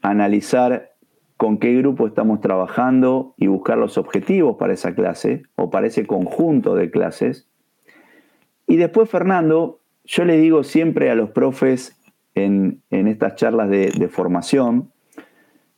[0.00, 0.92] analizar
[1.36, 6.06] con qué grupo estamos trabajando y buscar los objetivos para esa clase o para ese
[6.06, 7.48] conjunto de clases.
[8.68, 11.98] Y después, Fernando, yo le digo siempre a los profes
[12.34, 14.92] en, estas charlas de, formación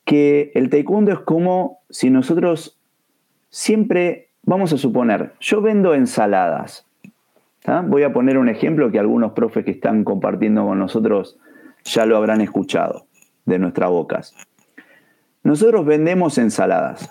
[0.05, 2.79] que el taekwondo es como si nosotros
[3.49, 6.85] siempre, vamos a suponer, yo vendo ensaladas.
[7.87, 11.39] Voy a poner un ejemplo que algunos profes que están compartiendo con nosotros
[11.85, 13.07] ya lo habrán escuchado
[13.45, 14.35] de nuestras bocas.
[15.45, 17.09] Nosotros vendemos ensaladas.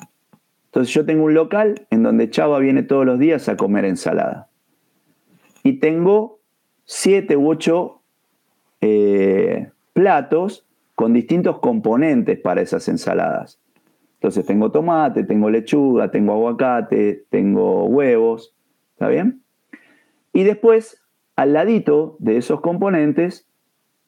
[0.66, 4.49] Entonces yo tengo un local en donde Chava viene todos los días a comer ensalada.
[5.64, 6.40] Y tengo
[6.86, 8.02] siete u ocho
[8.82, 10.66] eh, platos
[10.96, 13.60] con distintos componentes para esas ensaladas.
[14.16, 18.54] Entonces tengo tomate, tengo lechuga, tengo aguacate, tengo huevos,
[18.92, 19.42] ¿está bien?
[20.34, 21.02] Y después,
[21.36, 23.48] al ladito de esos componentes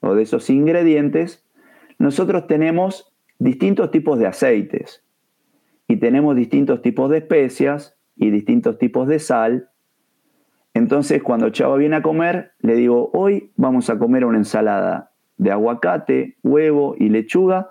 [0.01, 1.45] o de esos ingredientes,
[1.97, 5.03] nosotros tenemos distintos tipos de aceites
[5.87, 9.70] y tenemos distintos tipos de especias y distintos tipos de sal.
[10.73, 15.51] Entonces, cuando Chava viene a comer, le digo, hoy vamos a comer una ensalada de
[15.51, 17.69] aguacate, huevo y lechuga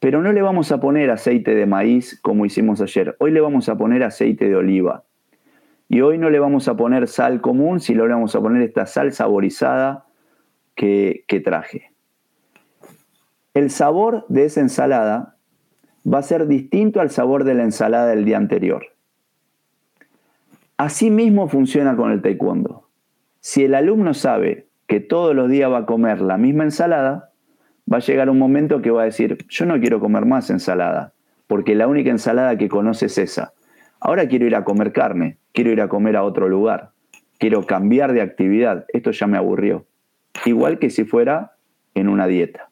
[0.00, 3.16] pero no le vamos a poner aceite de maíz como hicimos ayer.
[3.18, 5.04] Hoy le vamos a poner aceite de oliva.
[5.88, 8.86] Y hoy no le vamos a poner sal común, sino le vamos a poner esta
[8.86, 10.06] sal saborizada
[10.74, 11.92] que, que traje.
[13.54, 15.36] El sabor de esa ensalada
[16.06, 18.86] va a ser distinto al sabor de la ensalada del día anterior.
[20.78, 22.88] Así mismo funciona con el taekwondo.
[23.40, 27.32] Si el alumno sabe que todos los días va a comer la misma ensalada,
[27.92, 31.14] va a llegar un momento que va a decir, yo no quiero comer más ensalada,
[31.48, 33.54] porque la única ensalada que conoce es esa.
[33.98, 36.92] Ahora quiero ir a comer carne, quiero ir a comer a otro lugar,
[37.38, 39.84] quiero cambiar de actividad, esto ya me aburrió.
[40.44, 41.56] Igual que si fuera
[41.94, 42.70] en una dieta.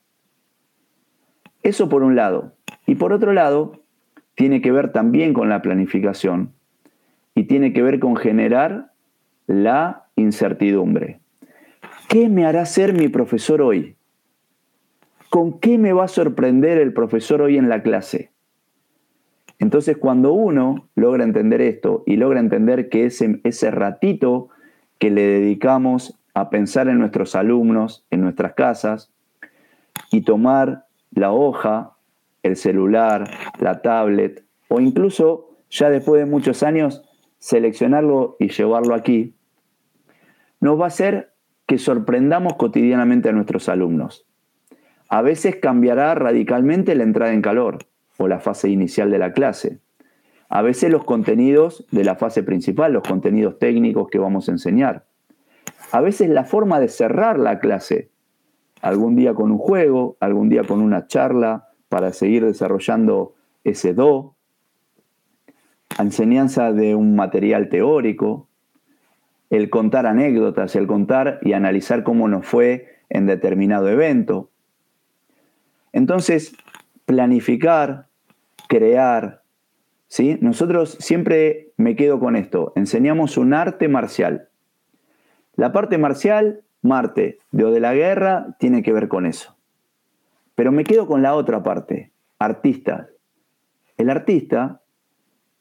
[1.65, 2.53] Eso por un lado.
[2.87, 3.83] Y por otro lado,
[4.37, 6.53] tiene que ver también con la planificación,
[7.37, 8.91] y tiene que ver con generar
[9.47, 11.21] la incertidumbre.
[12.09, 13.95] ¿Qué me hará ser mi profesor hoy?
[15.29, 18.31] ¿Con qué me va a sorprender el profesor hoy en la clase?
[19.59, 24.49] Entonces, cuando uno logra entender esto y logra entender que ese, ese ratito
[24.99, 29.13] que le dedicamos a pensar en nuestros alumnos, en nuestras casas,
[30.11, 31.97] y tomar la hoja,
[32.43, 37.06] el celular, la tablet, o incluso ya después de muchos años,
[37.47, 39.37] seleccionarlo y llevarlo aquí,
[40.59, 41.33] nos va a hacer
[41.69, 44.27] que sorprendamos cotidianamente a nuestros alumnos.
[45.09, 47.79] A veces cambiará radicalmente la entrada en calor
[48.17, 49.79] o la fase inicial de la clase.
[50.49, 55.07] A veces los contenidos de la fase principal, los contenidos técnicos que vamos a enseñar.
[55.93, 58.11] A veces la forma de cerrar la clase,
[58.83, 64.36] algún día con un juego, algún día con una charla para seguir desarrollando ese do,
[66.03, 68.49] enseñanza de un material teórico,
[69.51, 74.51] el contar anécdotas, el contar y analizar cómo nos fue en determinado evento.
[75.93, 76.55] Entonces,
[77.05, 78.09] planificar,
[78.69, 79.43] crear,
[80.09, 80.39] ¿sí?
[80.41, 84.49] Nosotros siempre me quedo con esto, enseñamos un arte marcial.
[85.55, 89.57] La parte marcial, Marte, de de la guerra, tiene que ver con eso.
[90.55, 93.09] Pero me quedo con la otra parte, artista.
[93.97, 94.83] El artista,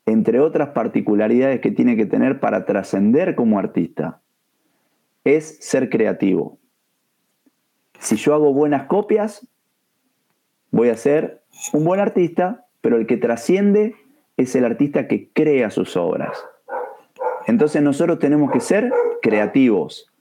[0.06, 4.22] entre otras particularidades que tiene que tener para trascender como artista,
[5.23, 6.60] es ser creativo.
[7.99, 9.48] Si yo hago buenas copias,
[10.72, 11.41] voy a ser
[11.73, 13.95] un buen artista, pero el que trasciende
[14.38, 16.38] es el artista que crea sus obras.
[17.48, 18.91] Entonces nosotros tenemos que ser
[19.22, 20.11] creativos,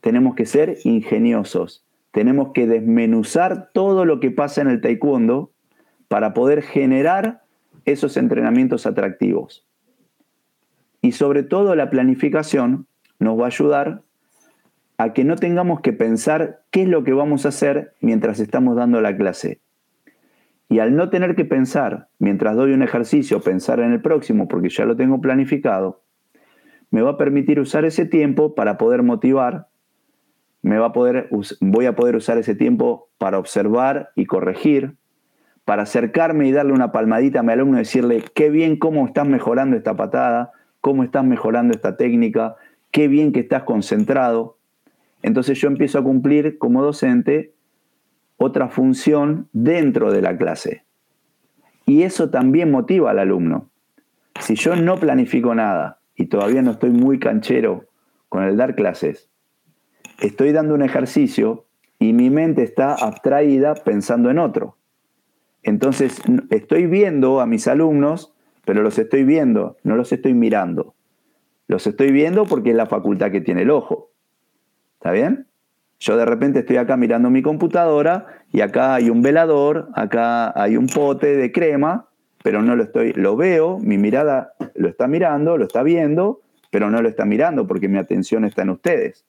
[0.00, 5.52] tenemos que ser ingeniosos, tenemos que desmenuzar todo lo que pasa en el taekwondo
[6.08, 7.43] para poder generar
[7.84, 9.66] esos entrenamientos atractivos.
[11.00, 12.86] Y sobre todo la planificación
[13.18, 14.02] nos va a ayudar
[14.96, 18.76] a que no tengamos que pensar qué es lo que vamos a hacer mientras estamos
[18.76, 19.60] dando la clase.
[20.68, 24.70] Y al no tener que pensar, mientras doy un ejercicio, pensar en el próximo porque
[24.70, 26.02] ya lo tengo planificado,
[26.90, 29.68] me va a permitir usar ese tiempo para poder motivar,
[30.62, 31.28] me va a poder,
[31.60, 34.96] voy a poder usar ese tiempo para observar y corregir,
[35.64, 39.26] para acercarme y darle una palmadita a mi alumno y decirle, qué bien cómo estás
[39.26, 42.56] mejorando esta patada, cómo estás mejorando esta técnica,
[42.90, 44.58] qué bien que estás concentrado.
[45.22, 47.54] Entonces yo empiezo a cumplir como docente
[48.36, 50.84] otra función dentro de la clase.
[51.86, 53.70] Y eso también motiva al alumno.
[54.40, 57.86] Si yo no planifico nada y todavía no estoy muy canchero
[58.28, 59.28] con el dar clases,
[60.20, 61.64] estoy dando un ejercicio
[61.98, 64.76] y mi mente está abstraída pensando en otro.
[65.64, 68.32] Entonces estoy viendo a mis alumnos,
[68.64, 70.94] pero los estoy viendo, no los estoy mirando.
[71.66, 74.10] Los estoy viendo porque es la facultad que tiene el ojo.
[74.96, 75.46] ¿Está bien?
[75.98, 80.76] Yo de repente estoy acá mirando mi computadora y acá hay un velador, acá hay
[80.76, 82.08] un pote de crema,
[82.42, 86.90] pero no lo estoy, lo veo, mi mirada lo está mirando, lo está viendo, pero
[86.90, 89.24] no lo está mirando porque mi atención está en ustedes.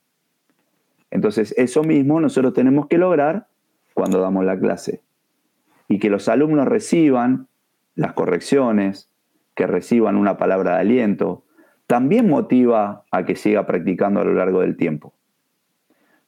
[1.11, 3.47] Entonces, eso mismo nosotros tenemos que lograr
[3.93, 5.04] cuando damos la clase.
[5.87, 7.47] Y que los alumnos reciban
[7.95, 9.09] las correcciones,
[9.55, 11.43] que reciban una palabra de aliento,
[11.87, 15.13] también motiva a que siga practicando a lo largo del tiempo.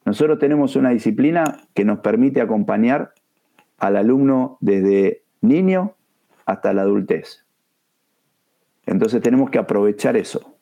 [0.05, 1.43] Nosotros tenemos una disciplina
[1.73, 3.13] que nos permite acompañar
[3.77, 5.95] al alumno desde niño
[6.45, 7.45] hasta la adultez.
[8.85, 10.55] Entonces tenemos que aprovechar eso.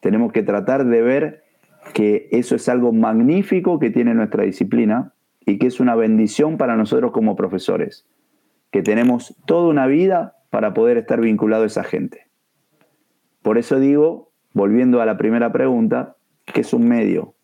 [0.00, 1.44] Tenemos que tratar de ver
[1.94, 5.14] que eso es algo magnífico que tiene nuestra disciplina
[5.48, 8.06] y que es una bendición para nosotros como profesores,
[8.70, 12.26] que tenemos toda una vida para poder estar vinculado a esa gente.
[13.42, 17.34] Por eso digo, volviendo a la primera pregunta, que es un medio,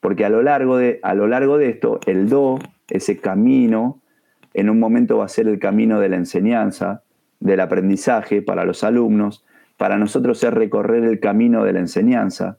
[0.00, 2.58] porque a lo largo de, a lo largo de esto, el do,
[2.88, 4.00] ese camino,
[4.54, 7.02] en un momento va a ser el camino de la enseñanza,
[7.40, 9.44] del aprendizaje para los alumnos,
[9.76, 12.58] para nosotros es recorrer el camino de la enseñanza,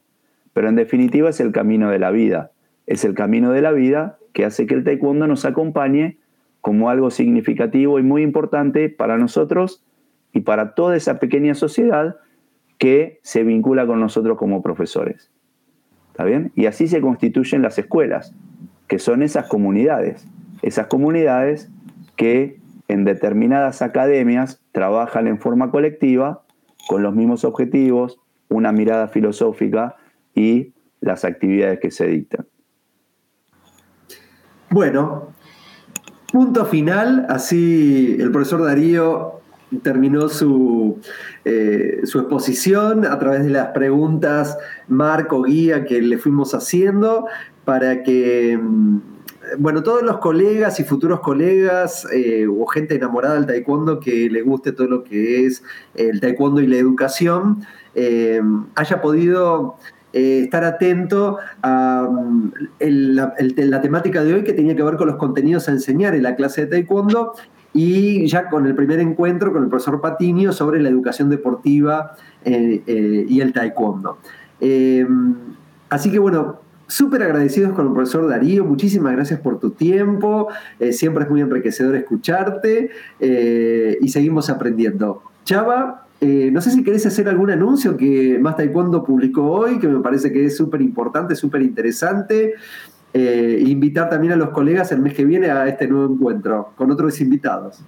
[0.54, 2.52] pero en definitiva es el camino de la vida.
[2.88, 6.18] Es el camino de la vida que hace que el taekwondo nos acompañe
[6.62, 9.84] como algo significativo y muy importante para nosotros
[10.34, 12.18] y para toda esa pequeña sociedad
[12.78, 15.32] que se vincula con nosotros como profesores.
[16.12, 16.52] ¿Está bien?
[16.56, 18.34] Y así se constituyen las escuelas,
[18.88, 20.28] que son esas comunidades.
[20.62, 21.70] Esas comunidades
[22.16, 26.44] que en determinadas academias trabajan en forma colectiva,
[26.88, 29.96] con los mismos objetivos, una mirada filosófica
[30.36, 32.46] y las actividades que se dictan.
[34.72, 35.34] Bueno,
[36.32, 39.42] punto final, así el profesor Darío
[39.84, 40.98] terminó su,
[41.44, 44.58] eh, su exposición a través de las preguntas
[44.88, 47.28] marco, guía que le fuimos haciendo
[47.66, 49.00] para que, mm,
[49.60, 54.42] bueno, todos los colegas y futuros colegas eh, o gente enamorada del taekwondo que le
[54.42, 55.64] guste todo lo que es
[55.96, 58.42] el taekwondo y la educación, eh,
[58.76, 59.76] haya podido
[60.14, 65.68] estar atento a mm, la, temática de hoy que tenía que ver con los contenidos
[65.68, 67.34] a enseñar en la clase de taekwondo
[67.74, 72.82] y ya con el primer encuentro con el profesor Patiño sobre la educación deportiva eh,
[72.86, 74.18] eh, y el taekwondo.
[74.60, 75.08] Eh,
[75.90, 80.50] así que bueno, súper agradecidos con el profesor Darío, muchísimas gracias por tu tiempo,
[80.92, 82.90] siempre es muy enriquecedor escucharte
[83.20, 85.24] y seguimos aprendiendo.
[85.46, 90.00] Chava, no sé si querés hacer algún anuncio que Más Taekwondo publicó hoy, que me
[90.02, 92.54] parece que es súper importante, súper interesante.
[93.14, 96.92] Eh, invitar también a los colegas el mes que viene a este nuevo encuentro con
[96.92, 97.80] otros invitados.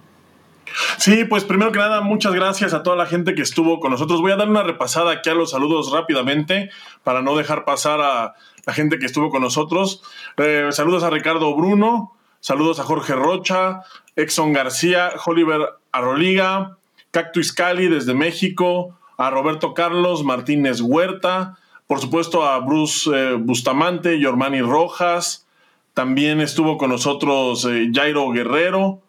[0.98, 4.20] Sí, pues primero que nada, muchas gracias a toda la gente que estuvo con nosotros.
[4.20, 6.70] Voy a dar una repasada aquí a los saludos rápidamente
[7.04, 8.34] para no dejar pasar a
[8.66, 10.02] la gente que estuvo con nosotros.
[10.36, 13.82] Eh, saludos a Ricardo Bruno, saludos a Jorge Rocha,
[14.16, 15.60] Exxon García, Oliver
[15.92, 16.76] Arroliga,
[17.14, 24.18] Cactus Cali desde México, a Roberto Carlos Martínez Huerta, por supuesto a Bruce eh, Bustamante,
[24.18, 25.46] Yormani Rojas,
[25.94, 29.00] también estuvo con nosotros eh, Jairo Guerrero,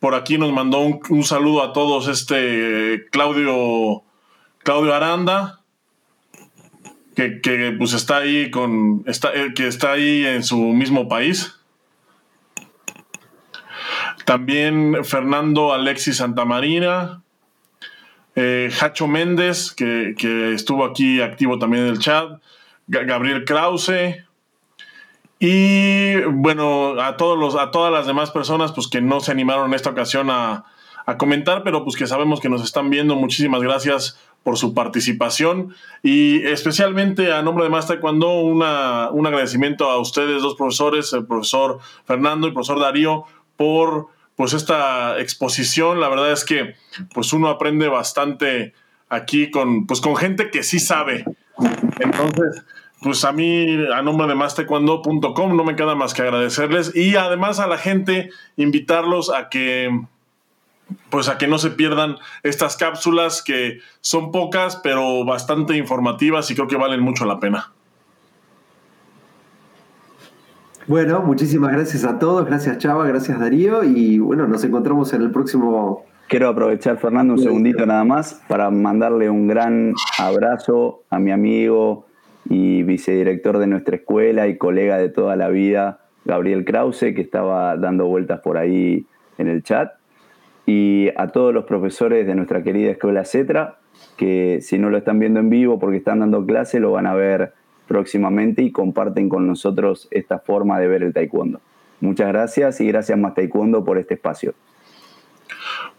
[0.00, 4.02] por aquí nos mandó un, saludo a todos este Claudio,
[4.64, 5.60] Claudio Aranda,
[7.14, 11.54] que, pues está ahí con está, eh, que está ahí en su mismo país.
[14.24, 17.22] También Fernando Alexis Santamarina,
[18.36, 20.14] eh, Hacho Méndez, que,
[20.54, 22.40] estuvo aquí activo también en el chat,
[22.86, 24.26] Gabriel Krause,
[25.38, 29.66] y bueno, a, todos los, a todas las demás personas pues, que no se animaron
[29.66, 30.64] en esta ocasión a,
[31.18, 33.14] comentar, pero pues que sabemos que nos están viendo.
[33.14, 35.72] Muchísimas gracias por su participación.
[36.02, 41.24] Y especialmente a nombre de Más Taekwondo una, un agradecimiento a ustedes, dos profesores, el
[41.24, 43.24] profesor Fernando y el profesor Darío,
[43.56, 46.00] por pues esta exposición.
[46.00, 46.74] La verdad es que
[47.12, 48.74] pues uno aprende bastante
[49.08, 51.24] aquí con, pues, con gente que sí sabe.
[52.00, 52.64] Entonces,
[53.00, 57.60] pues a mí, a nombre de mastecuando.com, no me queda más que agradecerles y además
[57.60, 59.90] a la gente invitarlos a que
[61.10, 66.54] pues a que no se pierdan estas cápsulas que son pocas pero bastante informativas y
[66.54, 67.72] creo que valen mucho la pena.
[70.88, 73.82] Bueno, muchísimas gracias a todos, gracias Chava, gracias Darío.
[73.82, 76.04] Y bueno, nos encontramos en el próximo...
[76.28, 82.06] Quiero aprovechar, Fernando, un segundito nada más para mandarle un gran abrazo a mi amigo
[82.48, 87.76] y vicedirector de nuestra escuela y colega de toda la vida, Gabriel Krause, que estaba
[87.76, 89.06] dando vueltas por ahí
[89.38, 89.92] en el chat,
[90.66, 93.78] y a todos los profesores de nuestra querida escuela CETRA,
[94.16, 97.14] que si no lo están viendo en vivo porque están dando clase, lo van a
[97.14, 97.54] ver
[97.86, 101.60] próximamente y comparten con nosotros esta forma de ver el taekwondo.
[102.00, 104.54] Muchas gracias y gracias más taekwondo por este espacio.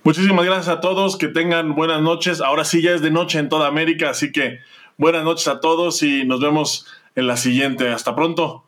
[0.04, 2.42] Muchísimas gracias a todos, que tengan buenas noches.
[2.42, 4.60] Ahora sí ya es de noche en toda América, así que
[4.98, 7.90] buenas noches a todos y nos vemos en la siguiente.
[7.90, 8.64] Hasta pronto.